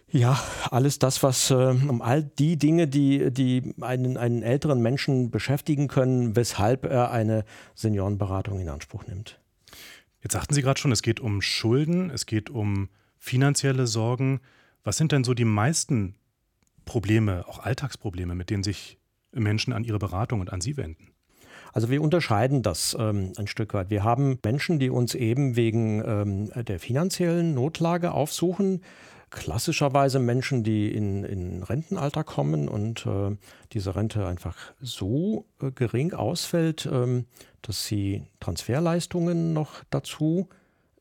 ja, 0.09 0.41
alles 0.71 0.99
das, 0.99 1.21
was 1.21 1.51
äh, 1.51 1.53
um 1.53 2.01
all 2.01 2.23
die 2.23 2.57
Dinge, 2.57 2.87
die, 2.87 3.31
die 3.31 3.73
einen, 3.81 4.15
einen 4.15 4.41
älteren 4.41 4.81
Menschen 4.81 5.31
beschäftigen 5.31 5.87
können, 5.87 6.35
weshalb 6.35 6.85
er 6.85 7.11
eine 7.11 7.43
Seniorenberatung 7.75 8.59
in 8.59 8.69
Anspruch 8.69 9.05
nimmt. 9.07 9.39
Jetzt 10.21 10.33
sagten 10.33 10.53
Sie 10.53 10.61
gerade 10.61 10.79
schon, 10.79 10.91
es 10.91 11.01
geht 11.01 11.19
um 11.19 11.41
Schulden, 11.41 12.09
es 12.09 12.25
geht 12.25 12.49
um 12.49 12.89
finanzielle 13.17 13.85
Sorgen. 13.85 14.39
Was 14.83 14.97
sind 14.97 15.11
denn 15.11 15.25
so 15.25 15.33
die 15.33 15.45
meisten 15.45 16.15
Probleme, 16.85 17.45
auch 17.47 17.59
Alltagsprobleme, 17.59 18.33
mit 18.33 18.49
denen 18.49 18.63
sich 18.63 18.97
Menschen 19.33 19.73
an 19.73 19.83
Ihre 19.83 19.99
Beratung 19.99 20.39
und 20.39 20.53
an 20.53 20.61
Sie 20.61 20.77
wenden? 20.77 21.09
Also 21.73 21.89
wir 21.89 22.01
unterscheiden 22.01 22.63
das 22.63 22.95
ähm, 22.97 23.33
ein 23.37 23.47
Stück 23.47 23.73
weit. 23.73 23.89
Wir 23.89 24.03
haben 24.05 24.39
Menschen, 24.43 24.79
die 24.79 24.89
uns 24.89 25.15
eben 25.15 25.57
wegen 25.57 26.01
ähm, 26.05 26.65
der 26.65 26.79
finanziellen 26.79 27.53
Notlage 27.53 28.11
aufsuchen 28.11 28.81
klassischerweise 29.29 30.19
Menschen, 30.19 30.63
die 30.63 30.91
in, 30.91 31.23
in 31.23 31.63
Rentenalter 31.63 32.23
kommen 32.23 32.69
und 32.69 33.05
äh, 33.05 33.35
diese 33.73 33.95
Rente 33.95 34.25
einfach 34.25 34.55
so 34.79 35.45
äh, 35.61 35.71
gering 35.71 36.13
ausfällt, 36.13 36.87
ähm, 36.91 37.25
dass 37.61 37.85
sie 37.85 38.23
Transferleistungen 38.39 39.53
noch 39.53 39.83
dazu 39.89 40.47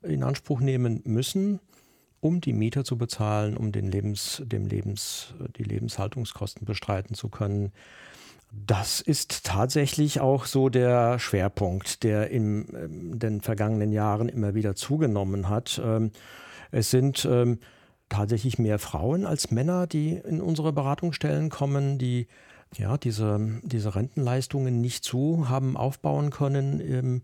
in 0.02 0.22
Anspruch 0.22 0.60
nehmen 0.60 1.02
müssen, 1.04 1.60
um 2.20 2.40
die 2.40 2.52
Miete 2.52 2.84
zu 2.84 2.98
bezahlen, 2.98 3.56
um 3.56 3.72
den 3.72 3.90
Lebens, 3.90 4.42
dem 4.44 4.66
Lebens, 4.66 5.34
die 5.56 5.64
Lebenshaltungskosten 5.64 6.64
bestreiten 6.64 7.14
zu 7.14 7.28
können. 7.28 7.72
Das 8.52 9.00
ist 9.00 9.44
tatsächlich 9.44 10.20
auch 10.20 10.46
so 10.46 10.68
der 10.68 11.18
Schwerpunkt, 11.18 12.02
der 12.02 12.30
in 12.30 12.66
ähm, 12.74 13.18
den 13.18 13.40
vergangenen 13.40 13.92
Jahren 13.92 14.28
immer 14.28 14.54
wieder 14.54 14.74
zugenommen 14.74 15.48
hat. 15.48 15.80
Ähm, 15.84 16.10
es 16.70 16.90
sind 16.90 17.26
ähm, 17.30 17.58
tatsächlich 18.08 18.58
mehr 18.58 18.78
Frauen 18.78 19.26
als 19.26 19.50
Männer, 19.50 19.86
die 19.86 20.12
in 20.12 20.40
unsere 20.40 20.72
Beratungsstellen 20.72 21.50
kommen, 21.50 21.98
die 21.98 22.28
ja, 22.76 22.96
diese, 22.98 23.60
diese 23.62 23.94
Rentenleistungen 23.94 24.80
nicht 24.80 25.04
so 25.04 25.48
haben 25.48 25.76
aufbauen 25.76 26.30
können 26.30 26.80
ähm, 26.80 27.22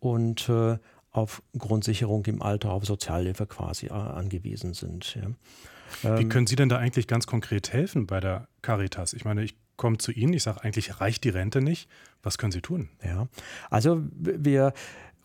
und 0.00 0.48
äh, 0.48 0.78
auf 1.12 1.42
Grundsicherung 1.56 2.24
im 2.26 2.42
Alter, 2.42 2.72
auf 2.72 2.84
Sozialhilfe 2.84 3.46
quasi 3.46 3.86
äh, 3.86 3.92
angewiesen 3.92 4.74
sind. 4.74 5.14
Ja. 5.14 6.16
Wie 6.16 6.22
ähm, 6.22 6.28
können 6.28 6.46
Sie 6.46 6.56
denn 6.56 6.68
da 6.68 6.78
eigentlich 6.78 7.06
ganz 7.06 7.26
konkret 7.26 7.72
helfen 7.72 8.06
bei 8.06 8.20
der 8.20 8.48
Caritas? 8.62 9.12
Ich 9.12 9.24
meine, 9.24 9.42
ich 9.42 9.56
komme 9.76 9.98
zu 9.98 10.10
Ihnen, 10.10 10.32
ich 10.32 10.42
sage 10.42 10.62
eigentlich, 10.62 11.00
reicht 11.00 11.24
die 11.24 11.28
Rente 11.28 11.60
nicht. 11.60 11.88
Was 12.22 12.38
können 12.38 12.52
Sie 12.52 12.60
tun? 12.60 12.88
Ja, 13.04 13.28
also 13.68 14.02
wir 14.12 14.72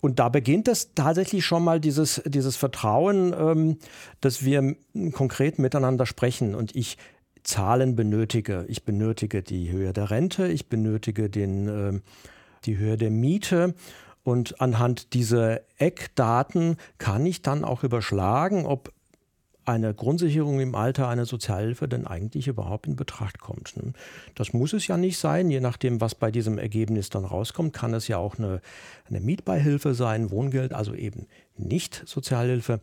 und 0.01 0.20
da 0.20 0.30
beginnt 0.30 0.68
es 0.68 0.94
tatsächlich 0.94 1.46
schon 1.46 1.63
mal 1.63 1.80
dieses, 1.80 2.22
dieses 2.25 2.56
Vertrauen, 2.56 3.34
ähm, 3.38 3.77
dass 4.22 4.44
wir 4.44 4.75
konkret 5.13 5.60
miteinander 5.60 6.06
sprechen 6.06 6.56
und 6.56 6.75
ich 6.75 6.98
Zahlen 7.44 7.96
benötige. 7.96 8.66
Ich 8.68 8.84
benötige 8.84 9.42
die 9.42 9.72
Höhe 9.72 9.94
der 9.94 10.12
Rente, 10.12 10.48
ich 10.48 10.68
benötige 10.68 11.30
den, 11.30 11.68
äh, 11.68 12.00
die 12.66 12.77
Höhe 12.77 12.98
der 12.98 13.10
Miete. 13.10 13.74
Und 14.24 14.60
anhand 14.60 15.13
dieser 15.13 15.62
Eckdaten 15.77 16.75
kann 16.98 17.25
ich 17.25 17.42
dann 17.42 17.63
auch 17.63 17.84
überschlagen, 17.86 18.66
ob 18.66 18.92
eine 19.68 19.94
Grundsicherung 19.94 20.60
im 20.60 20.76
Alter 20.76 21.10
einer 21.10 21.26
Sozialhilfe 21.26 21.88
denn 21.88 22.08
eigentlich 22.08 22.48
überhaupt 22.48 22.88
in 22.88 22.96
Betracht 22.96 23.40
kommt. 23.40 23.76
Ne? 23.76 23.94
Das 24.34 24.54
muss 24.54 24.74
es 24.74 24.88
ja 24.88 24.98
nicht 24.98 25.18
sein. 25.18 25.50
Je 25.50 25.60
nachdem, 25.60 26.00
was 26.00 26.16
bei 26.16 26.32
diesem 26.32 26.58
Ergebnis 26.58 27.10
dann 27.10 27.26
rauskommt, 27.26 27.74
kann 27.74 27.94
es 27.94 28.08
ja 28.08 28.18
auch 28.18 28.38
eine, 28.38 28.62
eine 29.10 29.20
Mietbeihilfe 29.20 29.94
sein, 29.94 30.32
Wohngeld, 30.32 30.74
also 30.74 30.94
eben 30.94 31.28
nicht 31.58 32.04
Sozialhilfe. 32.06 32.80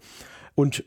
Und 0.54 0.84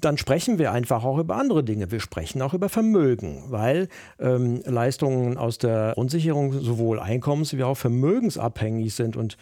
dann 0.00 0.18
sprechen 0.18 0.58
wir 0.58 0.72
einfach 0.72 1.04
auch 1.04 1.18
über 1.18 1.36
andere 1.36 1.62
Dinge. 1.62 1.90
Wir 1.90 2.00
sprechen 2.00 2.42
auch 2.42 2.52
über 2.52 2.68
Vermögen, 2.68 3.44
weil 3.48 3.88
ähm, 4.18 4.60
Leistungen 4.64 5.36
aus 5.36 5.58
der 5.58 5.92
Grundsicherung 5.94 6.52
sowohl 6.52 6.98
einkommens- 6.98 7.56
wie 7.56 7.62
auch 7.62 7.76
vermögensabhängig 7.76 8.94
sind. 8.94 9.16
Und 9.16 9.36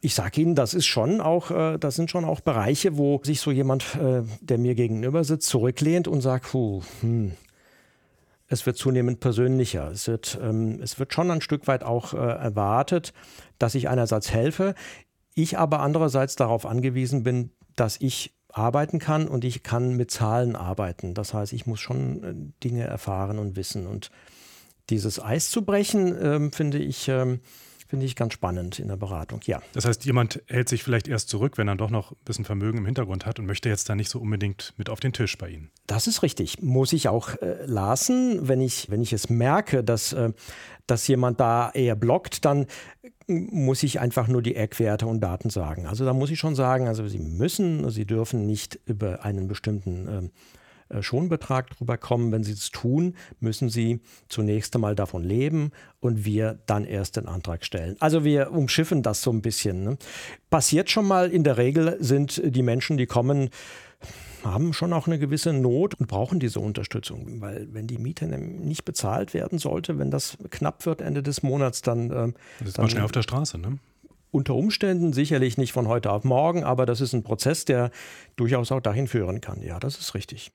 ich 0.00 0.14
sage 0.14 0.40
Ihnen, 0.40 0.54
das 0.54 0.72
ist 0.72 0.86
schon 0.86 1.20
auch, 1.20 1.50
äh, 1.50 1.78
das 1.78 1.96
sind 1.96 2.10
schon 2.10 2.24
auch 2.24 2.40
Bereiche, 2.40 2.96
wo 2.96 3.20
sich 3.22 3.40
so 3.40 3.50
jemand, 3.50 3.96
äh, 3.96 4.22
der 4.40 4.58
mir 4.58 4.74
gegenüber 4.74 5.24
sitzt, 5.24 5.48
zurücklehnt 5.48 6.08
und 6.08 6.22
sagt, 6.22 6.50
puh, 6.50 6.82
hm, 7.00 7.32
es 8.48 8.64
wird 8.64 8.76
zunehmend 8.76 9.20
persönlicher. 9.20 9.90
Es 9.90 10.08
wird, 10.08 10.38
ähm, 10.42 10.80
es 10.82 10.98
wird 10.98 11.12
schon 11.12 11.30
ein 11.30 11.40
Stück 11.40 11.66
weit 11.66 11.84
auch 11.84 12.14
äh, 12.14 12.16
erwartet, 12.16 13.12
dass 13.58 13.74
ich 13.74 13.88
einerseits 13.88 14.32
helfe, 14.32 14.74
ich 15.34 15.58
aber 15.58 15.80
andererseits 15.80 16.36
darauf 16.36 16.66
angewiesen 16.66 17.22
bin, 17.22 17.50
dass 17.76 17.96
ich 18.00 18.34
arbeiten 18.52 18.98
kann 18.98 19.28
und 19.28 19.44
ich 19.44 19.62
kann 19.62 19.96
mit 19.96 20.10
Zahlen 20.10 20.56
arbeiten. 20.56 21.14
Das 21.14 21.34
heißt, 21.34 21.52
ich 21.52 21.66
muss 21.66 21.80
schon 21.80 22.22
äh, 22.22 22.34
Dinge 22.62 22.84
erfahren 22.84 23.38
und 23.38 23.56
wissen. 23.56 23.86
Und 23.86 24.10
dieses 24.90 25.22
Eis 25.22 25.50
zu 25.50 25.64
brechen, 25.64 26.16
ähm, 26.20 26.52
finde 26.52 26.78
ich, 26.78 27.08
ähm, 27.08 27.40
finde 27.88 28.06
ich 28.06 28.16
ganz 28.16 28.32
spannend 28.32 28.78
in 28.78 28.88
der 28.88 28.96
Beratung, 28.96 29.40
ja. 29.44 29.60
Das 29.74 29.84
heißt, 29.84 30.06
jemand 30.06 30.42
hält 30.48 30.68
sich 30.68 30.82
vielleicht 30.82 31.08
erst 31.08 31.28
zurück, 31.28 31.58
wenn 31.58 31.68
er 31.68 31.76
doch 31.76 31.90
noch 31.90 32.12
ein 32.12 32.16
bisschen 32.24 32.46
Vermögen 32.46 32.78
im 32.78 32.86
Hintergrund 32.86 33.26
hat 33.26 33.38
und 33.38 33.44
möchte 33.44 33.68
jetzt 33.68 33.88
da 33.90 33.94
nicht 33.94 34.08
so 34.08 34.18
unbedingt 34.18 34.72
mit 34.78 34.88
auf 34.88 34.98
den 34.98 35.12
Tisch 35.12 35.36
bei 35.36 35.50
Ihnen. 35.50 35.70
Das 35.86 36.06
ist 36.06 36.22
richtig. 36.22 36.62
Muss 36.62 36.94
ich 36.94 37.08
auch 37.08 37.36
äh, 37.42 37.66
lassen, 37.66 38.48
wenn 38.48 38.62
ich, 38.62 38.90
wenn 38.90 39.02
ich 39.02 39.12
es 39.12 39.28
merke, 39.28 39.84
dass, 39.84 40.14
äh, 40.14 40.32
dass 40.86 41.06
jemand 41.06 41.38
da 41.38 41.70
eher 41.70 41.94
blockt, 41.94 42.46
dann 42.46 42.66
muss 43.26 43.82
ich 43.82 44.00
einfach 44.00 44.28
nur 44.28 44.42
die 44.42 44.56
Eckwerte 44.56 45.06
und 45.06 45.20
Daten 45.20 45.50
sagen. 45.50 45.86
Also 45.86 46.04
da 46.04 46.12
muss 46.12 46.30
ich 46.30 46.38
schon 46.38 46.54
sagen, 46.54 46.88
also 46.88 47.06
Sie 47.06 47.18
müssen, 47.18 47.88
Sie 47.90 48.04
dürfen 48.04 48.46
nicht 48.46 48.80
über 48.86 49.24
einen 49.24 49.48
bestimmten 49.48 50.08
ähm, 50.08 50.30
äh, 50.92 51.02
Schonbetrag 51.02 51.70
drüber 51.70 51.96
kommen. 51.98 52.32
Wenn 52.32 52.44
Sie 52.44 52.52
es 52.52 52.70
tun, 52.70 53.14
müssen 53.40 53.68
Sie 53.68 54.00
zunächst 54.28 54.74
einmal 54.74 54.94
davon 54.94 55.22
leben 55.22 55.70
und 56.00 56.24
wir 56.24 56.58
dann 56.66 56.84
erst 56.84 57.16
den 57.16 57.26
Antrag 57.26 57.64
stellen. 57.64 57.96
Also 58.00 58.24
wir 58.24 58.52
umschiffen 58.52 59.02
das 59.02 59.22
so 59.22 59.30
ein 59.30 59.42
bisschen. 59.42 59.84
Ne? 59.84 59.98
Passiert 60.50 60.90
schon 60.90 61.06
mal, 61.06 61.30
in 61.30 61.44
der 61.44 61.56
Regel 61.56 61.96
sind 62.00 62.40
die 62.44 62.62
Menschen, 62.62 62.96
die 62.96 63.06
kommen, 63.06 63.50
haben 64.44 64.72
schon 64.72 64.92
auch 64.92 65.06
eine 65.06 65.18
gewisse 65.18 65.52
Not 65.52 65.94
und 65.94 66.06
brauchen 66.06 66.40
diese 66.40 66.60
Unterstützung, 66.60 67.40
weil 67.40 67.68
wenn 67.72 67.86
die 67.86 67.98
Miete 67.98 68.26
nicht 68.26 68.84
bezahlt 68.84 69.34
werden 69.34 69.58
sollte, 69.58 69.98
wenn 69.98 70.10
das 70.10 70.38
knapp 70.50 70.86
wird 70.86 71.00
Ende 71.00 71.22
des 71.22 71.42
Monats, 71.42 71.82
dann 71.82 72.10
äh, 72.10 72.32
das 72.60 72.68
ist 72.68 72.78
man 72.78 72.90
schnell 72.90 73.04
auf 73.04 73.12
der 73.12 73.22
Straße, 73.22 73.58
ne? 73.58 73.78
Unter 74.30 74.54
Umständen 74.54 75.12
sicherlich 75.12 75.58
nicht 75.58 75.72
von 75.72 75.88
heute 75.88 76.10
auf 76.10 76.24
morgen, 76.24 76.64
aber 76.64 76.86
das 76.86 77.02
ist 77.02 77.12
ein 77.12 77.22
Prozess, 77.22 77.66
der 77.66 77.90
durchaus 78.36 78.72
auch 78.72 78.80
dahin 78.80 79.06
führen 79.06 79.42
kann. 79.42 79.60
Ja, 79.60 79.78
das 79.78 79.98
ist 79.98 80.14
richtig. 80.14 80.50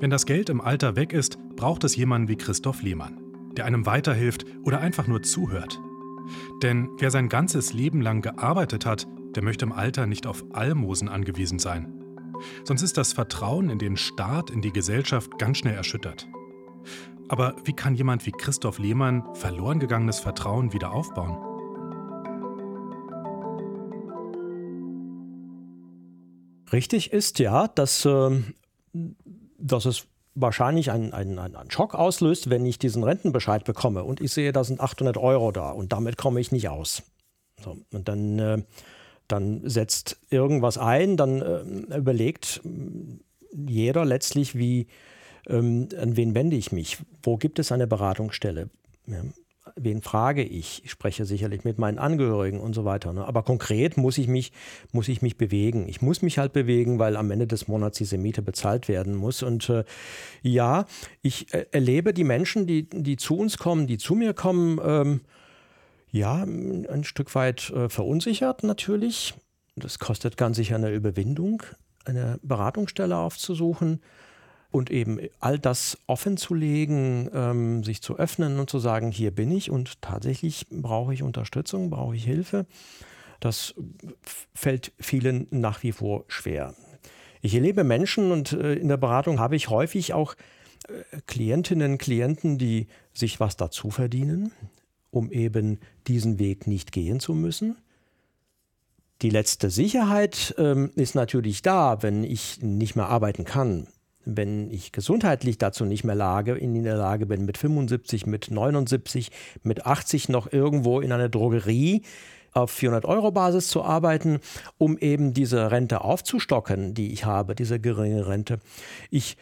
Wenn 0.00 0.10
das 0.10 0.24
Geld 0.24 0.48
im 0.48 0.60
Alter 0.60 0.96
weg 0.96 1.12
ist, 1.12 1.38
braucht 1.54 1.84
es 1.84 1.96
jemanden 1.96 2.28
wie 2.28 2.36
Christoph 2.36 2.82
Lehmann, 2.82 3.20
der 3.56 3.66
einem 3.66 3.84
weiterhilft 3.84 4.46
oder 4.64 4.80
einfach 4.80 5.06
nur 5.06 5.22
zuhört. 5.22 5.78
Denn 6.62 6.88
wer 6.98 7.10
sein 7.10 7.28
ganzes 7.28 7.72
Leben 7.72 8.00
lang 8.00 8.22
gearbeitet 8.22 8.86
hat, 8.86 9.06
der 9.34 9.42
möchte 9.42 9.64
im 9.64 9.72
Alter 9.72 10.06
nicht 10.06 10.26
auf 10.26 10.44
Almosen 10.52 11.08
angewiesen 11.08 11.58
sein. 11.58 11.92
Sonst 12.64 12.82
ist 12.82 12.96
das 12.96 13.12
Vertrauen 13.12 13.70
in 13.70 13.78
den 13.78 13.96
Staat, 13.96 14.50
in 14.50 14.60
die 14.60 14.72
Gesellschaft 14.72 15.38
ganz 15.38 15.58
schnell 15.58 15.74
erschüttert. 15.74 16.28
Aber 17.28 17.56
wie 17.64 17.72
kann 17.72 17.94
jemand 17.94 18.26
wie 18.26 18.32
Christoph 18.32 18.78
Lehmann 18.78 19.24
verloren 19.34 19.78
gegangenes 19.78 20.20
Vertrauen 20.20 20.72
wieder 20.72 20.92
aufbauen? 20.92 21.38
Richtig 26.72 27.12
ist 27.12 27.38
ja, 27.38 27.68
dass, 27.68 28.04
äh, 28.04 28.42
dass 29.58 29.84
es 29.84 30.06
wahrscheinlich 30.34 30.90
einen, 30.90 31.12
einen, 31.12 31.38
einen 31.38 31.70
Schock 31.70 31.94
auslöst, 31.94 32.50
wenn 32.50 32.66
ich 32.66 32.78
diesen 32.78 33.04
Rentenbescheid 33.04 33.64
bekomme 33.64 34.04
und 34.04 34.20
ich 34.20 34.32
sehe, 34.32 34.52
da 34.52 34.64
sind 34.64 34.80
800 34.80 35.16
Euro 35.16 35.52
da 35.52 35.70
und 35.70 35.92
damit 35.92 36.16
komme 36.16 36.40
ich 36.40 36.52
nicht 36.52 36.68
aus. 36.68 37.02
So, 37.62 37.76
und 37.92 38.08
dann, 38.08 38.38
äh, 38.38 38.62
dann 39.28 39.68
setzt 39.68 40.18
irgendwas 40.30 40.76
ein, 40.76 41.16
dann 41.16 41.40
äh, 41.40 41.96
überlegt 41.96 42.60
jeder 43.52 44.04
letztlich, 44.04 44.56
wie, 44.56 44.88
ähm, 45.48 45.88
an 46.00 46.16
wen 46.16 46.34
wende 46.34 46.56
ich 46.56 46.72
mich? 46.72 46.98
Wo 47.22 47.36
gibt 47.36 47.58
es 47.58 47.70
eine 47.70 47.86
Beratungsstelle? 47.86 48.70
Ja, 49.06 49.22
wen 49.76 50.02
frage 50.02 50.42
ich? 50.42 50.84
Ich 50.84 50.90
spreche 50.90 51.24
sicherlich 51.24 51.64
mit 51.64 51.78
meinen 51.78 51.98
Angehörigen 51.98 52.60
und 52.60 52.74
so 52.74 52.84
weiter. 52.84 53.12
Ne? 53.12 53.24
Aber 53.26 53.42
konkret 53.42 53.96
muss 53.96 54.18
ich, 54.18 54.28
mich, 54.28 54.52
muss 54.92 55.08
ich 55.08 55.22
mich 55.22 55.36
bewegen. 55.36 55.88
Ich 55.88 56.00
muss 56.00 56.22
mich 56.22 56.38
halt 56.38 56.52
bewegen, 56.52 56.98
weil 56.98 57.16
am 57.16 57.30
Ende 57.30 57.46
des 57.46 57.66
Monats 57.66 57.98
diese 57.98 58.18
Miete 58.18 58.42
bezahlt 58.42 58.88
werden 58.88 59.14
muss. 59.14 59.42
Und 59.42 59.68
äh, 59.68 59.84
ja, 60.42 60.86
ich 61.22 61.52
äh, 61.52 61.66
erlebe 61.72 62.14
die 62.14 62.24
Menschen, 62.24 62.66
die, 62.66 62.88
die 62.88 63.16
zu 63.16 63.36
uns 63.36 63.58
kommen, 63.58 63.86
die 63.86 63.98
zu 63.98 64.14
mir 64.14 64.32
kommen, 64.34 64.80
ähm, 64.84 65.20
ja, 66.10 66.44
ein 66.44 67.02
Stück 67.02 67.34
weit 67.34 67.70
äh, 67.70 67.88
verunsichert 67.88 68.62
natürlich. 68.62 69.34
Das 69.74 69.98
kostet 69.98 70.36
ganz 70.36 70.56
sicher 70.56 70.76
eine 70.76 70.92
Überwindung, 70.92 71.64
eine 72.04 72.38
Beratungsstelle 72.42 73.16
aufzusuchen 73.16 74.00
und 74.74 74.90
eben 74.90 75.20
all 75.38 75.60
das 75.60 75.98
offen 76.08 76.36
zu 76.36 76.52
legen, 76.52 77.30
ähm, 77.32 77.84
sich 77.84 78.02
zu 78.02 78.18
öffnen 78.18 78.58
und 78.58 78.68
zu 78.68 78.80
sagen, 78.80 79.12
hier 79.12 79.30
bin 79.30 79.52
ich 79.52 79.70
und 79.70 80.02
tatsächlich 80.02 80.66
brauche 80.68 81.14
ich 81.14 81.22
Unterstützung, 81.22 81.90
brauche 81.90 82.16
ich 82.16 82.24
Hilfe, 82.24 82.66
das 83.38 83.74
fällt 84.52 84.92
vielen 84.98 85.46
nach 85.50 85.84
wie 85.84 85.92
vor 85.92 86.24
schwer. 86.26 86.74
Ich 87.40 87.54
erlebe 87.54 87.84
Menschen 87.84 88.32
und 88.32 88.52
äh, 88.52 88.74
in 88.74 88.88
der 88.88 88.96
Beratung 88.96 89.38
habe 89.38 89.54
ich 89.54 89.70
häufig 89.70 90.12
auch 90.12 90.34
äh, 90.88 91.20
Klientinnen, 91.26 91.96
Klienten, 91.96 92.58
die 92.58 92.88
sich 93.12 93.38
was 93.38 93.56
dazu 93.56 93.90
verdienen, 93.90 94.50
um 95.12 95.30
eben 95.30 95.78
diesen 96.08 96.40
Weg 96.40 96.66
nicht 96.66 96.90
gehen 96.90 97.20
zu 97.20 97.34
müssen. 97.34 97.76
Die 99.22 99.30
letzte 99.30 99.70
Sicherheit 99.70 100.52
ähm, 100.58 100.90
ist 100.96 101.14
natürlich 101.14 101.62
da, 101.62 102.02
wenn 102.02 102.24
ich 102.24 102.60
nicht 102.60 102.96
mehr 102.96 103.08
arbeiten 103.08 103.44
kann 103.44 103.86
wenn 104.24 104.70
ich 104.70 104.92
gesundheitlich 104.92 105.58
dazu 105.58 105.84
nicht 105.84 106.04
mehr 106.04 106.14
lage, 106.14 106.54
in 106.54 106.82
der 106.82 106.96
Lage 106.96 107.26
bin, 107.26 107.44
mit 107.44 107.58
75, 107.58 108.26
mit 108.26 108.50
79, 108.50 109.30
mit 109.62 109.86
80 109.86 110.28
noch 110.28 110.52
irgendwo 110.52 111.00
in 111.00 111.12
einer 111.12 111.28
Drogerie 111.28 112.02
auf 112.52 112.70
400 112.70 113.04
Euro 113.04 113.32
Basis 113.32 113.68
zu 113.68 113.82
arbeiten, 113.82 114.40
um 114.78 114.96
eben 114.98 115.34
diese 115.34 115.70
Rente 115.70 116.02
aufzustocken, 116.02 116.94
die 116.94 117.12
ich 117.12 117.24
habe, 117.24 117.54
diese 117.54 117.80
geringe 117.80 118.26
Rente. 118.26 118.60
Ich 119.10 119.36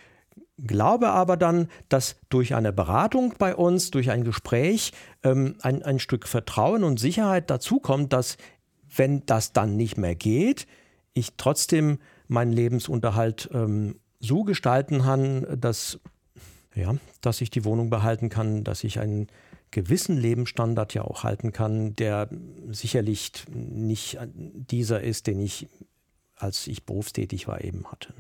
glaube 0.59 1.11
aber 1.11 1.37
dann, 1.37 1.69
dass 1.89 2.17
durch 2.29 2.55
eine 2.55 2.73
Beratung 2.73 3.35
bei 3.39 3.55
uns, 3.55 3.91
durch 3.91 4.11
ein 4.11 4.25
Gespräch 4.25 4.93
ähm, 5.23 5.57
ein, 5.61 5.83
ein 5.83 5.99
Stück 5.99 6.27
Vertrauen 6.27 6.85
und 6.85 6.99
Sicherheit 6.99 7.51
dazukommt, 7.51 8.13
dass 8.13 8.37
wenn 8.95 9.25
das 9.27 9.53
dann 9.53 9.77
nicht 9.77 9.97
mehr 9.97 10.15
geht, 10.15 10.67
ich 11.15 11.35
trotzdem 11.37 11.99
meinen 12.29 12.53
Lebensunterhalt 12.53 13.51
ähm, 13.53 13.97
so 14.23 14.45
gestalten 14.45 15.03
kann, 15.03 15.47
dass, 15.61 16.01
ja, 16.75 16.97
dass 17.21 17.41
ich 17.41 17.51
die 17.51 17.65
Wohnung 17.65 17.91
behalten 17.91 18.29
kann, 18.29 18.65
dass 18.65 18.85
ich 18.85 19.01
einen 19.01 19.27
gewissen 19.71 20.17
Lebensstandard 20.17 20.95
ja 20.95 21.03
auch 21.03 21.25
halten 21.25 21.53
kann, 21.53 21.97
der 21.97 22.29
sicherlich 22.71 23.33
nicht 23.51 24.19
dieser 24.23 25.03
ist, 25.03 25.27
den 25.27 25.41
ich, 25.41 25.69
als 26.37 26.67
ich 26.67 26.85
berufstätig 26.85 27.49
war, 27.49 27.65
eben 27.65 27.91
hatte. 27.91 28.15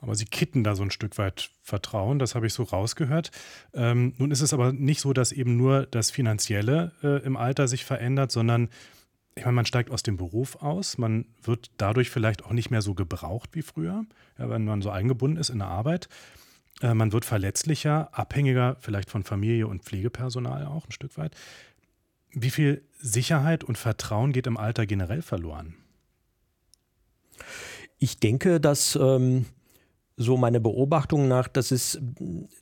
Aber 0.00 0.14
Sie 0.14 0.24
kitten 0.24 0.64
da 0.64 0.74
so 0.74 0.82
ein 0.82 0.90
Stück 0.90 1.18
weit 1.18 1.50
Vertrauen, 1.62 2.18
das 2.18 2.34
habe 2.34 2.46
ich 2.46 2.54
so 2.54 2.64
rausgehört. 2.64 3.30
Ähm, 3.74 4.14
nun 4.18 4.30
ist 4.30 4.40
es 4.40 4.52
aber 4.52 4.72
nicht 4.72 5.00
so, 5.00 5.12
dass 5.12 5.30
eben 5.30 5.56
nur 5.56 5.86
das 5.86 6.10
Finanzielle 6.10 6.92
äh, 7.02 7.22
im 7.24 7.36
Alter 7.36 7.68
sich 7.68 7.84
verändert, 7.84 8.32
sondern 8.32 8.68
ich 9.40 9.46
meine, 9.46 9.56
man 9.56 9.64
steigt 9.64 9.90
aus 9.90 10.02
dem 10.02 10.18
Beruf 10.18 10.56
aus, 10.56 10.98
man 10.98 11.24
wird 11.42 11.70
dadurch 11.78 12.10
vielleicht 12.10 12.44
auch 12.44 12.52
nicht 12.52 12.70
mehr 12.70 12.82
so 12.82 12.94
gebraucht 12.94 13.48
wie 13.54 13.62
früher, 13.62 14.04
ja, 14.38 14.50
wenn 14.50 14.66
man 14.66 14.82
so 14.82 14.90
eingebunden 14.90 15.38
ist 15.38 15.48
in 15.48 15.60
der 15.60 15.68
Arbeit. 15.68 16.10
Äh, 16.82 16.92
man 16.92 17.12
wird 17.12 17.24
verletzlicher, 17.24 18.10
abhängiger 18.12 18.76
vielleicht 18.80 19.08
von 19.08 19.24
Familie 19.24 19.66
und 19.66 19.82
Pflegepersonal 19.82 20.66
auch 20.66 20.86
ein 20.86 20.92
Stück 20.92 21.16
weit. 21.16 21.34
Wie 22.32 22.50
viel 22.50 22.84
Sicherheit 22.98 23.64
und 23.64 23.78
Vertrauen 23.78 24.32
geht 24.32 24.46
im 24.46 24.58
Alter 24.58 24.84
generell 24.84 25.22
verloren? 25.22 25.74
Ich 27.98 28.20
denke, 28.20 28.60
dass 28.60 28.94
ähm, 29.00 29.46
so 30.18 30.36
meine 30.36 30.60
Beobachtung 30.60 31.28
nach, 31.28 31.48
dass 31.48 31.70
es, 31.70 31.98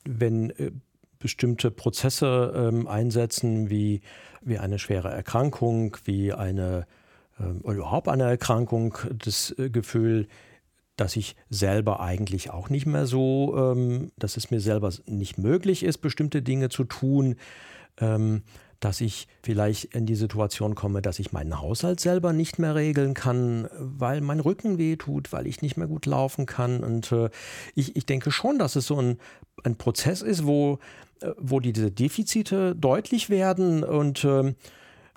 wenn 0.05 0.51
äh, 0.51 0.71
bestimmte 1.19 1.71
Prozesse 1.71 2.53
ähm, 2.55 2.87
einsetzen, 2.87 3.71
wie, 3.71 4.01
wie 4.41 4.59
eine 4.59 4.79
schwere 4.79 5.11
Erkrankung, 5.11 5.97
wie 6.05 6.33
eine 6.33 6.87
ähm, 7.41 7.61
überhaupt 7.61 8.09
eine 8.09 8.25
Erkrankung, 8.25 8.99
das 9.13 9.55
äh, 9.59 9.71
Gefühl, 9.71 10.29
dass 10.97 11.17
ich 11.17 11.37
selber 11.49 12.01
eigentlich 12.01 12.51
auch 12.51 12.71
nicht 12.71 12.87
mehr 12.87 13.07
so, 13.07 13.55
ähm, 13.57 14.11
dass 14.17 14.37
es 14.37 14.51
mir 14.51 14.61
selber 14.61 14.93
nicht 15.07 15.39
möglich 15.39 15.85
ist, 15.85 15.99
bestimmte 15.99 16.43
Dinge 16.43 16.69
zu 16.69 16.85
tun, 16.85 17.37
ähm, 18.01 18.43
dass 18.81 19.01
ich 19.01 19.27
vielleicht 19.43 19.87
in 19.95 20.07
die 20.07 20.15
Situation 20.15 20.75
komme, 20.75 21.03
dass 21.03 21.19
ich 21.19 21.33
meinen 21.33 21.61
Haushalt 21.61 22.01
selber 22.01 22.33
nicht 22.33 22.59
mehr 22.59 22.75
regeln 22.75 23.15
kann, 23.15 23.69
weil 23.79 24.21
mein 24.21 24.41
Rücken 24.41 24.79
weh 24.79 24.97
tut, 24.97 25.33
weil 25.33 25.47
ich 25.47 25.63
nicht 25.63 25.77
mehr 25.77 25.89
gut 25.89 26.07
laufen 26.07 26.47
kann. 26.47 26.85
Und 26.85 27.11
äh, 27.13 27.31
ich, 27.75 27.97
ich 27.97 28.07
denke 28.07 28.31
schon, 28.31 28.59
dass 28.59 28.77
es 28.77 28.87
so 28.87 29.01
ein, 29.01 29.19
ein 29.65 29.77
Prozess 29.77 30.23
ist, 30.23 30.47
wo, 30.47 30.79
äh, 31.21 31.33
wo 31.39 31.61
diese 31.61 31.91
Defizite 31.91 32.77
deutlich 32.77 33.31
werden 33.31 33.83
und 33.83 34.25
äh, 34.25 34.55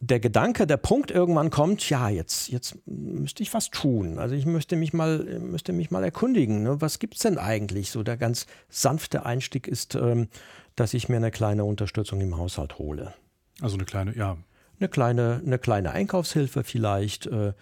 der 0.03 0.19
Gedanke, 0.19 0.65
der 0.65 0.77
Punkt 0.77 1.11
irgendwann 1.11 1.51
kommt, 1.51 1.87
ja, 1.87 2.09
jetzt, 2.09 2.49
jetzt 2.49 2.75
müsste 2.87 3.43
ich 3.43 3.53
was 3.53 3.69
tun. 3.69 4.17
Also 4.17 4.33
ich 4.33 4.47
müsste 4.47 4.75
mich 4.75 4.93
mal, 4.93 5.39
müsste 5.39 5.73
mich 5.73 5.91
mal 5.91 6.03
erkundigen, 6.03 6.63
ne? 6.63 6.81
was 6.81 6.97
gibt 6.97 7.15
es 7.15 7.21
denn 7.21 7.37
eigentlich? 7.37 7.91
So 7.91 8.01
der 8.01 8.17
ganz 8.17 8.47
sanfte 8.67 9.27
Einstieg 9.27 9.67
ist, 9.67 9.93
ähm, 9.93 10.27
dass 10.75 10.95
ich 10.95 11.07
mir 11.07 11.17
eine 11.17 11.29
kleine 11.29 11.65
Unterstützung 11.65 12.19
im 12.19 12.35
Haushalt 12.37 12.79
hole. 12.79 13.13
Also 13.61 13.77
eine 13.77 13.85
kleine, 13.85 14.15
ja. 14.15 14.37
Eine 14.79 14.89
kleine, 14.89 15.41
eine 15.45 15.59
kleine 15.59 15.91
Einkaufshilfe 15.91 16.63
vielleicht. 16.63 17.27
Äh, 17.27 17.53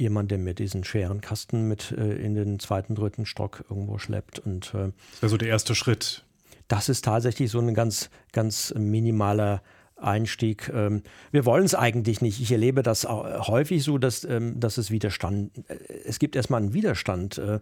jemand, 0.00 0.30
der 0.30 0.38
mir 0.38 0.54
diesen 0.54 0.82
schweren 0.82 1.20
Kasten 1.20 1.68
mit 1.68 1.92
äh, 1.92 2.14
in 2.14 2.34
den 2.34 2.58
zweiten, 2.58 2.94
dritten 2.94 3.26
Stock 3.26 3.64
irgendwo 3.68 3.98
schleppt. 3.98 4.38
Und, 4.40 4.74
äh, 4.74 4.92
das 5.12 5.22
wäre 5.22 5.30
so 5.30 5.36
der 5.36 5.48
erste 5.48 5.74
Schritt. 5.74 6.24
Das 6.66 6.88
ist 6.88 7.04
tatsächlich 7.04 7.50
so 7.50 7.60
ein 7.60 7.74
ganz, 7.74 8.10
ganz 8.32 8.72
minimaler 8.76 9.62
Einstieg. 10.02 10.70
Ähm, 10.74 11.02
wir 11.30 11.44
wollen 11.44 11.64
es 11.64 11.74
eigentlich 11.74 12.20
nicht. 12.20 12.40
Ich 12.40 12.52
erlebe 12.52 12.82
das 12.82 13.06
häufig 13.08 13.82
so, 13.82 13.98
dass, 13.98 14.24
ähm, 14.24 14.58
dass 14.58 14.78
es 14.78 14.90
Widerstand, 14.90 15.52
äh, 15.68 15.76
es 16.04 16.18
gibt 16.18 16.36
erstmal 16.36 16.62
einen 16.62 16.72
Widerstand, 16.72 17.38
äh, 17.38 17.60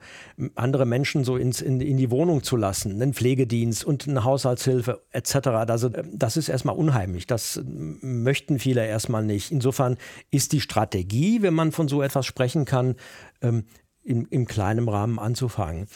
andere 0.54 0.86
Menschen 0.86 1.24
so 1.24 1.36
ins, 1.36 1.60
in, 1.60 1.80
in 1.80 1.96
die 1.96 2.10
Wohnung 2.10 2.42
zu 2.42 2.56
lassen, 2.56 3.00
einen 3.00 3.14
Pflegedienst 3.14 3.84
und 3.84 4.08
eine 4.08 4.24
Haushaltshilfe 4.24 5.02
etc. 5.10 5.48
Also 5.48 5.88
äh, 5.88 6.04
das 6.12 6.36
ist 6.36 6.48
erstmal 6.48 6.76
unheimlich. 6.76 7.26
Das 7.26 7.60
möchten 7.64 8.58
viele 8.58 8.86
erstmal 8.86 9.24
nicht. 9.24 9.50
Insofern 9.50 9.96
ist 10.30 10.52
die 10.52 10.60
Strategie, 10.60 11.42
wenn 11.42 11.54
man 11.54 11.72
von 11.72 11.88
so 11.88 12.02
etwas 12.02 12.26
sprechen 12.26 12.64
kann, 12.64 12.96
ähm, 13.42 13.64
im, 14.02 14.26
im 14.30 14.46
kleinen 14.46 14.88
Rahmen 14.88 15.18
anzufangen. 15.18 15.86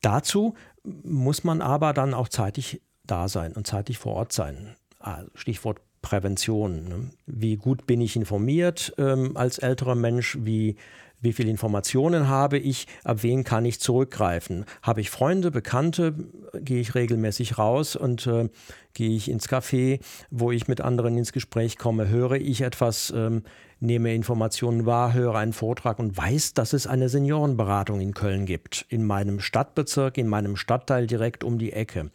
Dazu 0.00 0.54
muss 0.84 1.44
man 1.44 1.60
aber 1.60 1.92
dann 1.92 2.14
auch 2.14 2.28
zeitig 2.28 2.82
da 3.04 3.28
sein 3.28 3.52
und 3.52 3.66
zeitig 3.66 3.98
vor 3.98 4.14
Ort 4.14 4.32
sein. 4.32 4.76
Ah, 5.08 5.24
Stichwort 5.34 5.80
Prävention. 6.02 6.84
Ne? 6.84 7.10
Wie 7.24 7.56
gut 7.56 7.86
bin 7.86 8.02
ich 8.02 8.14
informiert 8.14 8.92
ähm, 8.98 9.38
als 9.38 9.56
älterer 9.56 9.94
Mensch? 9.94 10.36
Wie, 10.42 10.76
wie 11.22 11.32
viele 11.32 11.48
Informationen 11.48 12.28
habe 12.28 12.58
ich? 12.58 12.86
Ab 13.04 13.22
wen 13.22 13.42
kann 13.42 13.64
ich 13.64 13.80
zurückgreifen? 13.80 14.66
Habe 14.82 15.00
ich 15.00 15.08
Freunde, 15.08 15.50
Bekannte? 15.50 16.12
Gehe 16.60 16.82
ich 16.82 16.94
regelmäßig 16.94 17.56
raus 17.56 17.96
und 17.96 18.26
äh, 18.26 18.50
gehe 18.92 19.16
ich 19.16 19.30
ins 19.30 19.48
Café, 19.48 20.00
wo 20.30 20.52
ich 20.52 20.68
mit 20.68 20.82
anderen 20.82 21.16
ins 21.16 21.32
Gespräch 21.32 21.78
komme? 21.78 22.10
Höre 22.10 22.32
ich 22.32 22.60
etwas? 22.60 23.10
Ähm, 23.16 23.44
nehme 23.80 24.14
Informationen 24.14 24.84
wahr, 24.84 25.14
höre 25.14 25.36
einen 25.36 25.54
Vortrag 25.54 25.98
und 26.00 26.18
weiß, 26.18 26.52
dass 26.52 26.74
es 26.74 26.86
eine 26.86 27.08
Seniorenberatung 27.08 28.02
in 28.02 28.12
Köln 28.12 28.44
gibt, 28.44 28.84
in 28.90 29.06
meinem 29.06 29.40
Stadtbezirk, 29.40 30.18
in 30.18 30.28
meinem 30.28 30.56
Stadtteil 30.56 31.06
direkt 31.06 31.44
um 31.44 31.56
die 31.56 31.72
Ecke 31.72 32.10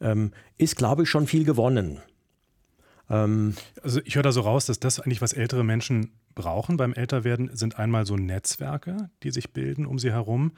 ähm, 0.00 0.32
ist, 0.58 0.76
glaube 0.76 1.04
ich, 1.04 1.10
schon 1.10 1.26
viel 1.26 1.44
gewonnen. 1.44 2.00
Ähm, 3.10 3.54
also 3.82 4.00
ich 4.04 4.14
höre 4.14 4.22
da 4.22 4.32
so 4.32 4.40
raus, 4.40 4.66
dass 4.66 4.80
das 4.80 5.00
eigentlich, 5.00 5.20
was 5.20 5.32
ältere 5.32 5.64
Menschen 5.64 6.12
brauchen 6.34 6.76
beim 6.76 6.94
Älterwerden, 6.94 7.54
sind 7.54 7.78
einmal 7.78 8.06
so 8.06 8.16
Netzwerke, 8.16 9.10
die 9.22 9.32
sich 9.32 9.52
bilden 9.52 9.84
um 9.84 9.98
sie 9.98 10.12
herum, 10.12 10.52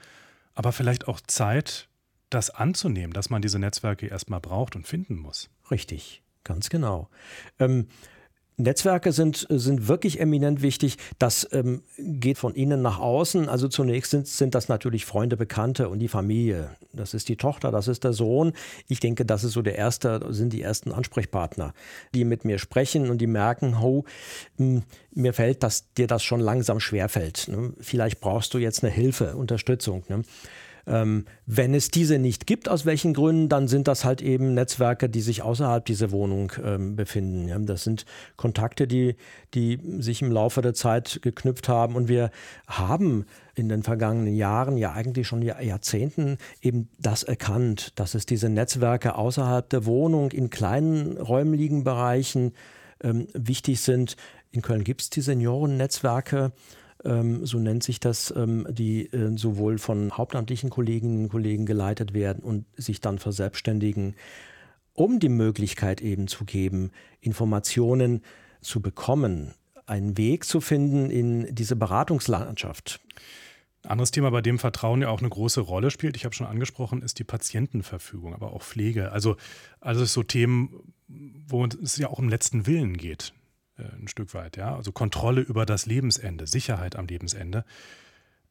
aber 0.53 0.71
vielleicht 0.71 1.07
auch 1.07 1.19
Zeit, 1.19 1.89
das 2.29 2.49
anzunehmen, 2.49 3.13
dass 3.13 3.29
man 3.29 3.41
diese 3.41 3.59
Netzwerke 3.59 4.07
erstmal 4.07 4.39
braucht 4.39 4.75
und 4.75 4.87
finden 4.87 5.17
muss. 5.17 5.49
Richtig, 5.69 6.23
ganz 6.43 6.69
genau. 6.69 7.09
Ähm, 7.59 7.87
Netzwerke 8.57 9.11
sind, 9.11 9.47
sind 9.49 9.87
wirklich 9.87 10.19
eminent 10.19 10.61
wichtig. 10.61 10.97
Das 11.19 11.47
ähm, 11.51 11.83
geht 11.97 12.37
von 12.37 12.53
innen 12.53 12.81
nach 12.81 12.99
außen. 12.99 13.49
Also 13.49 13.67
zunächst 13.67 14.11
sind, 14.11 14.27
sind 14.27 14.55
das 14.55 14.69
natürlich 14.69 15.05
Freunde, 15.05 15.37
Bekannte 15.37 15.89
und 15.89 15.99
die 15.99 16.07
Familie. 16.07 16.69
Das 16.93 17.13
ist 17.13 17.29
die 17.29 17.37
Tochter, 17.37 17.71
das 17.71 17.87
ist 17.87 18.03
der 18.03 18.13
Sohn. 18.13 18.53
Ich 18.87 18.99
denke, 18.99 19.25
das 19.25 19.43
ist 19.43 19.53
so 19.53 19.61
der 19.61 19.75
erste, 19.75 20.25
sind 20.29 20.53
die 20.53 20.61
ersten 20.61 20.91
Ansprechpartner, 20.91 21.73
die 22.13 22.25
mit 22.25 22.45
mir 22.45 22.59
sprechen 22.59 23.09
und 23.09 23.19
die 23.19 23.27
merken, 23.27 23.75
oh, 23.81 24.03
mir 24.57 25.33
fällt, 25.33 25.63
dass 25.63 25.91
dir 25.93 26.07
das 26.07 26.23
schon 26.23 26.39
langsam 26.39 26.79
schwerfällt. 26.79 27.47
Ne? 27.47 27.73
Vielleicht 27.79 28.19
brauchst 28.19 28.53
du 28.53 28.59
jetzt 28.59 28.83
eine 28.83 28.93
Hilfe, 28.93 29.35
Unterstützung. 29.35 30.03
Ne? 30.07 30.23
Ähm, 30.85 31.25
wenn 31.45 31.73
es 31.73 31.89
diese 31.89 32.19
nicht 32.19 32.45
gibt, 32.45 32.67
aus 32.67 32.85
welchen 32.85 33.13
Gründen, 33.13 33.47
dann 33.47 33.67
sind 33.67 33.87
das 33.87 34.03
halt 34.03 34.21
eben 34.21 34.53
Netzwerke, 34.53 35.09
die 35.09 35.21
sich 35.21 35.41
außerhalb 35.41 35.85
dieser 35.85 36.11
Wohnung 36.11 36.51
ähm, 36.63 36.95
befinden. 36.95 37.47
Ja, 37.47 37.57
das 37.59 37.83
sind 37.83 38.05
Kontakte, 38.35 38.85
die, 38.85 39.15
die 39.53 39.79
sich 39.99 40.21
im 40.21 40.31
Laufe 40.31 40.61
der 40.61 40.73
Zeit 40.73 41.19
geknüpft 41.21 41.69
haben. 41.69 41.95
Und 41.95 42.09
wir 42.09 42.31
haben 42.67 43.25
in 43.55 43.69
den 43.69 43.83
vergangenen 43.83 44.35
Jahren, 44.35 44.77
ja 44.77 44.91
eigentlich 44.93 45.27
schon 45.27 45.41
Jahrzehnten, 45.41 46.37
eben 46.61 46.89
das 46.99 47.23
erkannt, 47.23 47.93
dass 47.99 48.13
es 48.13 48.25
diese 48.25 48.49
Netzwerke 48.49 49.15
außerhalb 49.15 49.69
der 49.69 49.85
Wohnung 49.85 50.31
in 50.31 50.49
kleinen 50.49 51.17
räumlichen 51.17 51.83
Bereichen 51.83 52.53
ähm, 53.01 53.27
wichtig 53.33 53.79
sind. 53.79 54.17
In 54.51 54.61
Köln 54.61 54.83
gibt 54.83 55.01
es 55.01 55.09
die 55.09 55.21
Seniorennetzwerke 55.21 56.51
ähm, 57.05 57.45
so 57.45 57.59
nennt 57.59 57.83
sich 57.83 57.99
das, 57.99 58.33
ähm, 58.35 58.67
die 58.69 59.11
äh, 59.11 59.37
sowohl 59.37 59.77
von 59.77 60.11
hauptamtlichen 60.17 60.69
Kolleginnen 60.69 61.23
und 61.23 61.29
Kollegen 61.29 61.65
geleitet 61.65 62.13
werden 62.13 62.43
und 62.43 62.65
sich 62.75 63.01
dann 63.01 63.19
verselbstständigen, 63.19 64.15
um 64.93 65.19
die 65.19 65.29
Möglichkeit 65.29 66.01
eben 66.01 66.27
zu 66.27 66.45
geben, 66.45 66.91
Informationen 67.19 68.21
zu 68.61 68.81
bekommen, 68.81 69.53
einen 69.85 70.17
Weg 70.17 70.45
zu 70.45 70.61
finden 70.61 71.09
in 71.09 71.53
diese 71.53 71.75
Beratungslandschaft. 71.75 73.01
Anderes 73.85 74.11
Thema, 74.11 74.29
bei 74.31 74.41
dem 74.41 74.59
Vertrauen 74.59 75.01
ja 75.01 75.09
auch 75.09 75.19
eine 75.19 75.29
große 75.29 75.59
Rolle 75.59 75.91
spielt, 75.91 76.15
ich 76.15 76.23
habe 76.23 76.33
schon 76.33 76.47
angesprochen, 76.47 77.01
ist 77.01 77.19
die 77.19 77.25
Patientenverfügung, 77.25 78.33
aber 78.33 78.53
auch 78.53 78.61
Pflege. 78.61 79.11
Also, 79.11 79.35
also 79.81 80.05
so 80.05 80.23
Themen, 80.23 80.93
wo 81.09 81.65
es 81.65 81.97
ja 81.97 82.07
auch 82.07 82.19
um 82.19 82.29
letzten 82.29 82.65
Willen 82.65 82.95
geht. 82.95 83.33
Äh, 83.77 83.83
ein 83.99 84.07
Stück 84.07 84.33
weit, 84.33 84.57
ja. 84.57 84.75
Also 84.75 84.91
Kontrolle 84.91 85.41
über 85.41 85.65
das 85.65 85.85
Lebensende, 85.85 86.47
Sicherheit 86.47 86.95
am 86.95 87.07
Lebensende. 87.07 87.65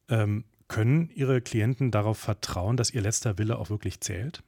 Ähm, 0.09 0.45
können 0.67 1.09
Ihre 1.13 1.41
Klienten 1.41 1.91
darauf 1.91 2.17
vertrauen, 2.17 2.77
dass 2.77 2.91
ihr 2.91 3.01
letzter 3.01 3.37
Wille 3.37 3.57
auch 3.57 3.69
wirklich 3.69 3.99
zählt? 3.99 4.41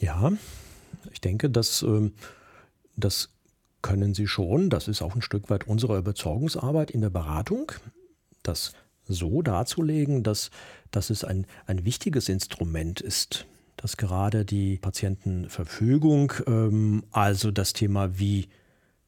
Ja, 0.00 0.32
ich 1.10 1.20
denke, 1.20 1.50
dass 1.50 1.82
ähm, 1.82 2.12
das 2.96 3.30
können 3.82 4.14
sie 4.14 4.26
schon. 4.26 4.70
Das 4.70 4.88
ist 4.88 5.02
auch 5.02 5.14
ein 5.14 5.22
Stück 5.22 5.48
weit 5.50 5.66
unsere 5.66 5.98
Überzeugungsarbeit 5.98 6.90
in 6.90 7.00
der 7.02 7.10
Beratung, 7.10 7.72
das 8.42 8.72
so 9.06 9.42
darzulegen, 9.42 10.22
dass, 10.22 10.50
dass 10.90 11.10
es 11.10 11.22
ein, 11.24 11.46
ein 11.66 11.84
wichtiges 11.84 12.28
Instrument 12.28 13.00
ist, 13.00 13.46
dass 13.76 13.96
gerade 13.96 14.44
die 14.44 14.78
Patientenverfügung, 14.78 16.32
ähm, 16.46 17.04
also 17.12 17.50
das 17.50 17.72
Thema, 17.72 18.18
wie 18.18 18.48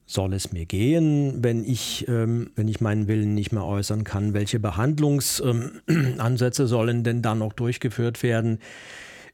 soll 0.09 0.33
es 0.33 0.53
mir 0.53 0.65
gehen, 0.65 1.45
wenn 1.45 1.65
ich, 1.65 2.09
ähm, 2.09 2.51
wenn 2.57 2.67
ich 2.67 2.81
meinen 2.81 3.09
Willen 3.09 3.35
nicht 3.35 3.53
mehr 3.53 3.67
äußern 3.67 4.05
kann? 4.05 4.33
Welche 4.33 4.59
Behandlungsansätze 4.59 6.63
ähm, 6.63 6.69
sollen 6.69 7.05
denn 7.05 7.21
dann 7.21 7.41
noch 7.41 7.53
durchgeführt 7.53 8.23
werden? 8.23 8.59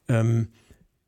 Ähm, 0.08 0.48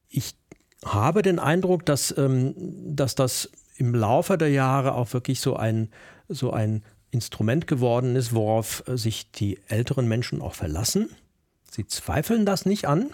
ich 0.09 0.37
habe 0.85 1.23
den 1.23 1.41
Eindruck, 1.41 1.85
dass, 1.85 2.17
ähm, 2.17 2.55
dass 2.95 3.17
das 3.17 3.51
im 3.77 3.93
Laufe 3.93 4.39
der 4.39 4.51
Jahre 4.51 4.95
auch 4.95 5.13
wirklich 5.13 5.41
so 5.41 5.57
ein, 5.57 5.91
so 6.29 6.53
ein 6.53 6.85
Instrument 7.11 7.67
geworden 7.67 8.15
ist, 8.15 8.33
worauf 8.33 8.85
sich 8.87 9.33
die 9.33 9.59
älteren 9.67 10.07
Menschen 10.07 10.43
auch 10.43 10.55
verlassen. 10.55 11.09
Sie 11.73 11.89
zweifeln 11.89 12.47
das 12.47 12.67
nicht 12.67 12.87
an. 12.87 13.11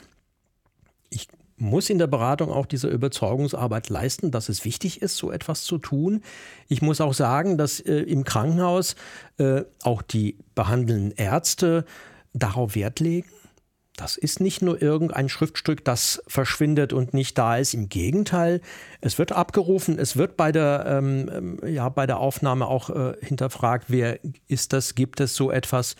Ich 1.08 1.28
muss 1.62 1.88
in 1.88 1.98
der 1.98 2.06
Beratung 2.06 2.50
auch 2.50 2.66
diese 2.66 2.88
Überzeugungsarbeit 2.88 3.88
leisten, 3.88 4.30
dass 4.30 4.48
es 4.48 4.64
wichtig 4.64 5.00
ist, 5.00 5.16
so 5.16 5.30
etwas 5.32 5.64
zu 5.64 5.78
tun. 5.78 6.22
Ich 6.68 6.82
muss 6.82 7.00
auch 7.00 7.14
sagen, 7.14 7.56
dass 7.56 7.80
äh, 7.80 7.94
im 8.00 8.24
Krankenhaus 8.24 8.96
äh, 9.38 9.62
auch 9.82 10.02
die 10.02 10.36
behandelnden 10.54 11.12
Ärzte 11.12 11.84
darauf 12.34 12.74
Wert 12.74 13.00
legen. 13.00 13.28
Das 13.96 14.16
ist 14.16 14.40
nicht 14.40 14.62
nur 14.62 14.80
irgendein 14.80 15.28
Schriftstück, 15.28 15.84
das 15.84 16.22
verschwindet 16.26 16.92
und 16.94 17.12
nicht 17.12 17.36
da 17.36 17.58
ist. 17.58 17.74
Im 17.74 17.88
Gegenteil, 17.90 18.62
es 19.02 19.18
wird 19.18 19.32
abgerufen, 19.32 19.98
es 19.98 20.16
wird 20.16 20.36
bei 20.36 20.50
der, 20.50 20.84
ähm, 20.88 21.30
ähm 21.32 21.58
ja, 21.66 21.88
bei 21.90 22.06
der 22.06 22.18
Aufnahme 22.18 22.66
auch 22.66 22.88
äh, 22.88 23.14
hinterfragt, 23.20 23.86
wer 23.88 24.18
ist 24.48 24.72
das, 24.72 24.94
gibt 24.94 25.20
es 25.20 25.36
so 25.36 25.50
etwas 25.50 25.96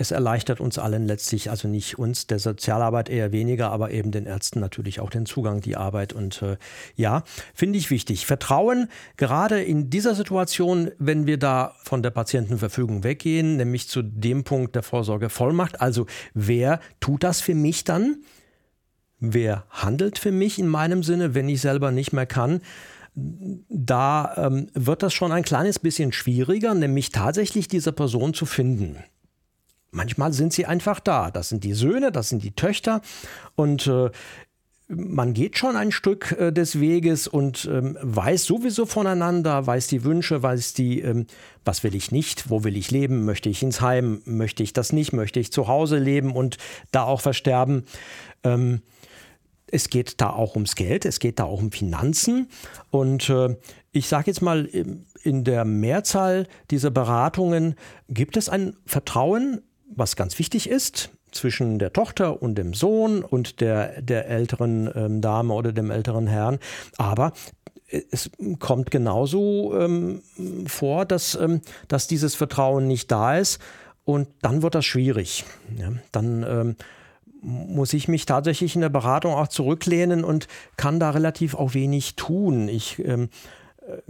es 0.00 0.12
erleichtert 0.12 0.60
uns 0.60 0.78
allen 0.78 1.06
letztlich, 1.06 1.50
also 1.50 1.68
nicht 1.68 1.98
uns, 1.98 2.26
der 2.26 2.38
Sozialarbeit 2.38 3.10
eher 3.10 3.32
weniger, 3.32 3.70
aber 3.70 3.90
eben 3.90 4.12
den 4.12 4.24
Ärzten 4.24 4.58
natürlich 4.58 4.98
auch 4.98 5.10
den 5.10 5.26
Zugang, 5.26 5.60
die 5.60 5.76
Arbeit. 5.76 6.14
Und 6.14 6.40
äh, 6.40 6.56
ja, 6.96 7.22
finde 7.52 7.78
ich 7.78 7.90
wichtig. 7.90 8.24
Vertrauen, 8.24 8.88
gerade 9.18 9.62
in 9.62 9.90
dieser 9.90 10.14
Situation, 10.14 10.90
wenn 10.98 11.26
wir 11.26 11.36
da 11.36 11.74
von 11.84 12.02
der 12.02 12.10
Patientenverfügung 12.10 13.04
weggehen, 13.04 13.58
nämlich 13.58 13.88
zu 13.88 14.00
dem 14.00 14.42
Punkt 14.42 14.74
der 14.74 14.82
Vorsorgevollmacht. 14.82 15.82
Also 15.82 16.06
wer 16.32 16.80
tut 17.00 17.22
das 17.22 17.42
für 17.42 17.54
mich 17.54 17.84
dann? 17.84 18.22
Wer 19.18 19.66
handelt 19.68 20.18
für 20.18 20.32
mich 20.32 20.58
in 20.58 20.66
meinem 20.66 21.02
Sinne, 21.02 21.34
wenn 21.34 21.50
ich 21.50 21.60
selber 21.60 21.90
nicht 21.90 22.14
mehr 22.14 22.26
kann? 22.26 22.62
da 23.12 24.34
ähm, 24.36 24.68
wird 24.72 25.02
das 25.02 25.12
schon 25.12 25.32
ein 25.32 25.42
kleines 25.42 25.80
bisschen 25.80 26.12
schwieriger, 26.12 26.74
nämlich 26.74 27.10
tatsächlich 27.10 27.66
diese 27.66 27.92
Person 27.92 28.34
zu 28.34 28.46
finden. 28.46 28.98
Manchmal 29.90 30.32
sind 30.32 30.52
sie 30.52 30.66
einfach 30.66 31.00
da. 31.00 31.30
Das 31.30 31.48
sind 31.48 31.64
die 31.64 31.72
Söhne, 31.72 32.12
das 32.12 32.28
sind 32.28 32.42
die 32.42 32.52
Töchter. 32.52 33.00
Und 33.56 33.86
äh, 33.86 34.10
man 34.90 35.34
geht 35.34 35.56
schon 35.56 35.76
ein 35.76 35.92
Stück 35.92 36.32
äh, 36.32 36.52
des 36.52 36.80
Weges 36.80 37.28
und 37.28 37.68
ähm, 37.70 37.96
weiß 38.02 38.44
sowieso 38.44 38.86
voneinander, 38.86 39.66
weiß 39.66 39.86
die 39.86 40.02
Wünsche, 40.04 40.42
weiß 40.42 40.74
die, 40.74 41.00
ähm, 41.00 41.26
was 41.64 41.84
will 41.84 41.94
ich 41.94 42.10
nicht, 42.10 42.50
wo 42.50 42.64
will 42.64 42.76
ich 42.76 42.90
leben, 42.90 43.24
möchte 43.24 43.48
ich 43.48 43.62
ins 43.62 43.80
Heim, 43.80 44.20
möchte 44.24 44.62
ich 44.62 44.72
das 44.72 44.92
nicht, 44.92 45.12
möchte 45.12 45.38
ich 45.38 45.52
zu 45.52 45.68
Hause 45.68 45.98
leben 45.98 46.32
und 46.34 46.58
da 46.90 47.04
auch 47.04 47.20
versterben. 47.20 47.84
Ähm, 48.42 48.82
es 49.72 49.88
geht 49.88 50.20
da 50.20 50.30
auch 50.30 50.56
ums 50.56 50.74
Geld, 50.74 51.04
es 51.04 51.20
geht 51.20 51.38
da 51.38 51.44
auch 51.44 51.60
um 51.60 51.70
Finanzen 51.70 52.48
und 52.90 53.30
äh, 53.30 53.56
ich 53.92 54.08
sage 54.08 54.26
jetzt 54.26 54.42
mal, 54.42 54.66
in 54.66 55.44
der 55.44 55.64
Mehrzahl 55.64 56.46
dieser 56.70 56.90
Beratungen 56.90 57.74
gibt 58.08 58.36
es 58.36 58.48
ein 58.48 58.76
Vertrauen, 58.86 59.62
was 59.90 60.16
ganz 60.16 60.38
wichtig 60.38 60.68
ist 60.68 61.10
zwischen 61.32 61.78
der 61.78 61.92
Tochter 61.92 62.42
und 62.42 62.56
dem 62.56 62.74
Sohn 62.74 63.22
und 63.22 63.60
der, 63.60 64.02
der 64.02 64.28
älteren 64.28 64.90
ähm, 64.94 65.20
Dame 65.20 65.54
oder 65.54 65.72
dem 65.72 65.90
älteren 65.90 66.26
Herrn. 66.26 66.58
Aber 66.96 67.32
es 68.10 68.30
kommt 68.58 68.90
genauso 68.90 69.76
ähm, 69.78 70.22
vor, 70.66 71.04
dass, 71.04 71.34
ähm, 71.34 71.60
dass 71.88 72.06
dieses 72.06 72.34
Vertrauen 72.34 72.86
nicht 72.86 73.10
da 73.10 73.36
ist. 73.36 73.60
Und 74.04 74.28
dann 74.42 74.62
wird 74.62 74.74
das 74.74 74.84
schwierig. 74.84 75.44
Ja, 75.76 75.92
dann 76.12 76.42
ähm, 76.42 76.76
muss 77.42 77.92
ich 77.92 78.08
mich 78.08 78.26
tatsächlich 78.26 78.74
in 78.74 78.80
der 78.80 78.88
Beratung 78.88 79.34
auch 79.34 79.48
zurücklehnen 79.48 80.24
und 80.24 80.48
kann 80.76 81.00
da 81.00 81.10
relativ 81.10 81.54
auch 81.54 81.74
wenig 81.74 82.16
tun. 82.16 82.68
Ich 82.68 82.98
ähm, 83.04 83.28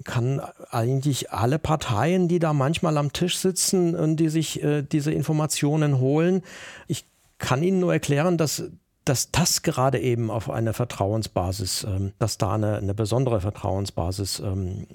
kann 0.04 0.40
eigentlich 0.70 1.32
alle 1.32 1.58
Parteien, 1.58 2.28
die 2.28 2.38
da 2.38 2.52
manchmal 2.52 2.96
am 2.98 3.12
Tisch 3.12 3.38
sitzen 3.38 3.94
und 3.94 4.16
die 4.16 4.28
sich 4.28 4.62
äh, 4.62 4.82
diese 4.82 5.12
Informationen 5.12 5.98
holen, 5.98 6.42
ich 6.86 7.04
kann 7.38 7.62
Ihnen 7.62 7.80
nur 7.80 7.92
erklären, 7.92 8.36
dass 8.36 8.64
dass 9.04 9.30
das 9.30 9.62
gerade 9.62 9.98
eben 9.98 10.30
auf 10.30 10.50
einer 10.50 10.74
Vertrauensbasis, 10.74 11.84
ähm, 11.84 12.12
dass 12.18 12.38
da 12.38 12.54
eine, 12.54 12.76
eine 12.76 12.94
besondere 12.94 13.40
Vertrauensbasis 13.40 14.40
ähm, 14.40 14.86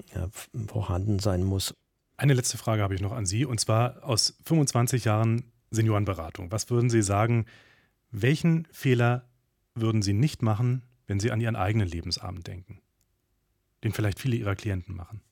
vorhanden 0.68 1.18
sein 1.18 1.42
muss. 1.42 1.74
Eine 2.16 2.32
letzte 2.32 2.56
Frage 2.56 2.82
habe 2.82 2.94
ich 2.94 3.02
noch 3.02 3.12
an 3.12 3.26
Sie, 3.26 3.44
und 3.44 3.60
zwar 3.60 4.02
aus 4.04 4.38
25 4.44 5.04
Jahren 5.04 5.52
Seniorenberatung. 5.70 6.50
Was 6.50 6.70
würden 6.70 6.88
Sie 6.88 7.02
sagen, 7.02 7.46
welchen 8.10 8.66
Fehler 8.72 9.28
würden 9.74 10.00
Sie 10.00 10.14
nicht 10.14 10.40
machen, 10.40 10.82
wenn 11.06 11.20
Sie 11.20 11.30
an 11.30 11.40
Ihren 11.40 11.56
eigenen 11.56 11.88
Lebensabend 11.88 12.46
denken? 12.46 12.80
Den 13.86 13.92
vielleicht 13.92 14.18
viele 14.18 14.36
Ihrer 14.36 14.54
Klienten 14.54 14.94
machen. 14.94 15.22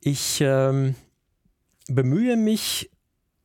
Ich 0.00 0.40
ähm, 0.40 0.94
bemühe 1.88 2.36
mich 2.36 2.88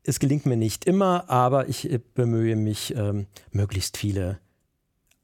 es 0.05 0.19
gelingt 0.19 0.45
mir 0.45 0.55
nicht 0.55 0.85
immer, 0.85 1.29
aber 1.29 1.67
ich 1.67 1.91
äh, 1.91 1.99
bemühe 2.13 2.55
mich, 2.55 2.95
ähm, 2.95 3.25
möglichst 3.51 3.97
viele, 3.97 4.39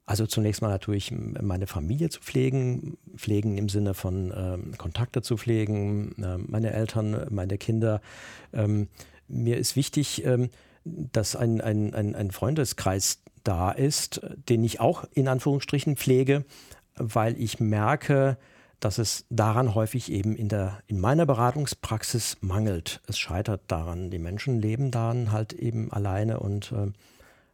also 0.05 0.25
zunächst 0.25 0.61
mal 0.61 0.69
natürlich 0.69 1.11
meine 1.11 1.67
Familie 1.67 2.09
zu 2.09 2.19
pflegen, 2.19 2.97
pflegen 3.15 3.57
im 3.57 3.69
Sinne 3.69 3.93
von 3.93 4.33
ähm, 4.35 4.77
Kontakte 4.77 5.21
zu 5.21 5.37
pflegen, 5.37 6.15
äh, 6.21 6.37
meine 6.37 6.73
Eltern, 6.73 7.27
meine 7.29 7.57
Kinder. 7.57 8.01
Ähm, 8.53 8.87
mir 9.27 9.57
ist 9.57 9.75
wichtig, 9.75 10.25
ähm, 10.25 10.49
dass 10.83 11.35
ein, 11.35 11.61
ein, 11.61 11.93
ein, 11.93 12.15
ein 12.15 12.31
Freundeskreis 12.31 13.21
da 13.43 13.71
ist, 13.71 14.21
den 14.49 14.63
ich 14.63 14.79
auch 14.79 15.03
in 15.13 15.27
Anführungsstrichen 15.27 15.95
pflege, 15.95 16.45
weil 16.95 17.39
ich 17.39 17.59
merke, 17.59 18.37
dass 18.79 18.97
es 18.97 19.25
daran 19.29 19.75
häufig 19.75 20.11
eben 20.11 20.35
in, 20.35 20.49
der, 20.49 20.79
in 20.87 20.99
meiner 20.99 21.25
Beratungspraxis 21.25 22.37
mangelt. 22.41 23.01
Es 23.07 23.19
scheitert 23.19 23.61
daran. 23.67 24.09
Die 24.09 24.19
Menschen 24.19 24.59
leben 24.59 24.91
dann 24.91 25.31
halt 25.31 25.53
eben 25.53 25.91
alleine 25.91 26.39
und 26.39 26.71
äh, 26.71 26.91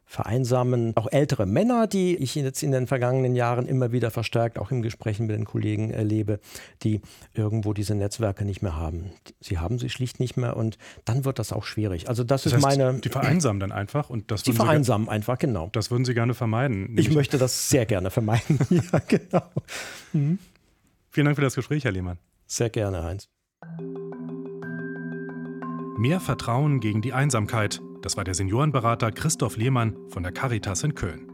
vereinsamen. 0.07 0.93
Auch 0.95 1.11
ältere 1.11 1.45
Männer, 1.45 1.85
die 1.85 2.15
ich 2.15 2.33
jetzt 2.33 2.63
in 2.63 2.71
den 2.71 2.87
vergangenen 2.87 3.35
Jahren 3.35 3.67
immer 3.67 3.91
wieder 3.91 4.09
verstärkt, 4.09 4.57
auch 4.57 4.71
im 4.71 4.81
Gesprächen 4.81 5.27
mit 5.27 5.35
den 5.35 5.45
Kollegen 5.45 5.91
erlebe, 5.91 6.39
die 6.81 7.01
irgendwo 7.33 7.73
diese 7.73 7.93
Netzwerke 7.93 8.45
nicht 8.45 8.61
mehr 8.61 8.75
haben. 8.75 9.11
Sie 9.41 9.59
haben 9.59 9.77
sie 9.77 9.89
schlicht 9.89 10.19
nicht 10.19 10.37
mehr 10.37 10.55
und 10.55 10.77
dann 11.05 11.25
wird 11.25 11.39
das 11.39 11.51
auch 11.51 11.65
schwierig. 11.65 12.07
Also 12.07 12.23
das, 12.23 12.43
das 12.43 12.53
ist 12.53 12.65
heißt, 12.65 12.77
meine. 12.77 12.99
Die 12.99 13.09
vereinsamen 13.09 13.59
dann 13.59 13.73
einfach 13.73 14.09
und 14.09 14.31
das 14.31 14.43
Die 14.43 14.53
vereinsamen 14.53 15.09
einfach, 15.09 15.37
genau. 15.37 15.69
Das 15.73 15.91
würden 15.91 16.05
Sie 16.05 16.13
gerne 16.13 16.33
vermeiden. 16.33 16.97
Ich 16.97 17.11
möchte 17.11 17.37
das 17.37 17.69
sehr 17.69 17.85
gerne 17.85 18.09
vermeiden. 18.09 18.59
ja, 18.69 18.99
genau. 19.05 19.43
Mhm. 20.13 20.39
Vielen 21.09 21.25
Dank 21.25 21.35
für 21.35 21.43
das 21.43 21.55
Gespräch, 21.55 21.83
Herr 21.83 21.91
Lehmann. 21.91 22.17
Sehr 22.45 22.69
gerne, 22.69 23.03
Heinz. 23.03 23.27
Mehr 25.97 26.19
Vertrauen 26.19 26.79
gegen 26.79 27.01
die 27.01 27.11
Einsamkeit. 27.11 27.81
Das 28.01 28.17
war 28.17 28.23
der 28.23 28.33
Seniorenberater 28.33 29.11
Christoph 29.11 29.57
Lehmann 29.57 29.95
von 30.09 30.23
der 30.23 30.31
Caritas 30.31 30.83
in 30.83 30.95
Köln. 30.95 31.27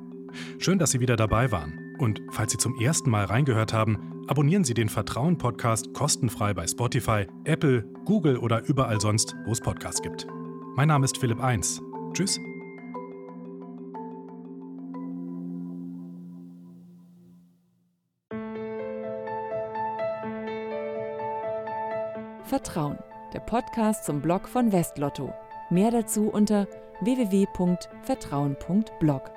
Schön, 0.59 0.79
dass 0.79 0.91
Sie 0.91 0.99
wieder 0.99 1.15
dabei 1.15 1.51
waren. 1.51 1.95
Und 1.99 2.21
falls 2.31 2.51
Sie 2.51 2.57
zum 2.57 2.75
ersten 2.79 3.09
Mal 3.09 3.25
reingehört 3.25 3.73
haben, 3.73 4.23
abonnieren 4.27 4.63
Sie 4.63 4.73
den 4.73 4.89
Vertrauen-Podcast 4.89 5.93
kostenfrei 5.93 6.53
bei 6.53 6.65
Spotify, 6.65 7.27
Apple, 7.43 7.83
Google 8.05 8.37
oder 8.37 8.63
überall 8.65 8.99
sonst, 8.99 9.35
wo 9.45 9.51
es 9.51 9.61
Podcasts 9.61 10.01
gibt. 10.01 10.27
Mein 10.75 10.87
Name 10.87 11.05
ist 11.05 11.17
Philipp 11.17 11.39
Eins. 11.39 11.81
Tschüss. 12.13 12.39
Vertrauen, 22.45 22.97
der 23.33 23.39
Podcast 23.39 24.05
zum 24.05 24.21
Blog 24.21 24.47
von 24.47 24.71
Westlotto. 24.71 25.33
Mehr 25.73 25.89
dazu 25.89 26.29
unter 26.29 26.67
www.vertrauen.blog. 27.01 29.31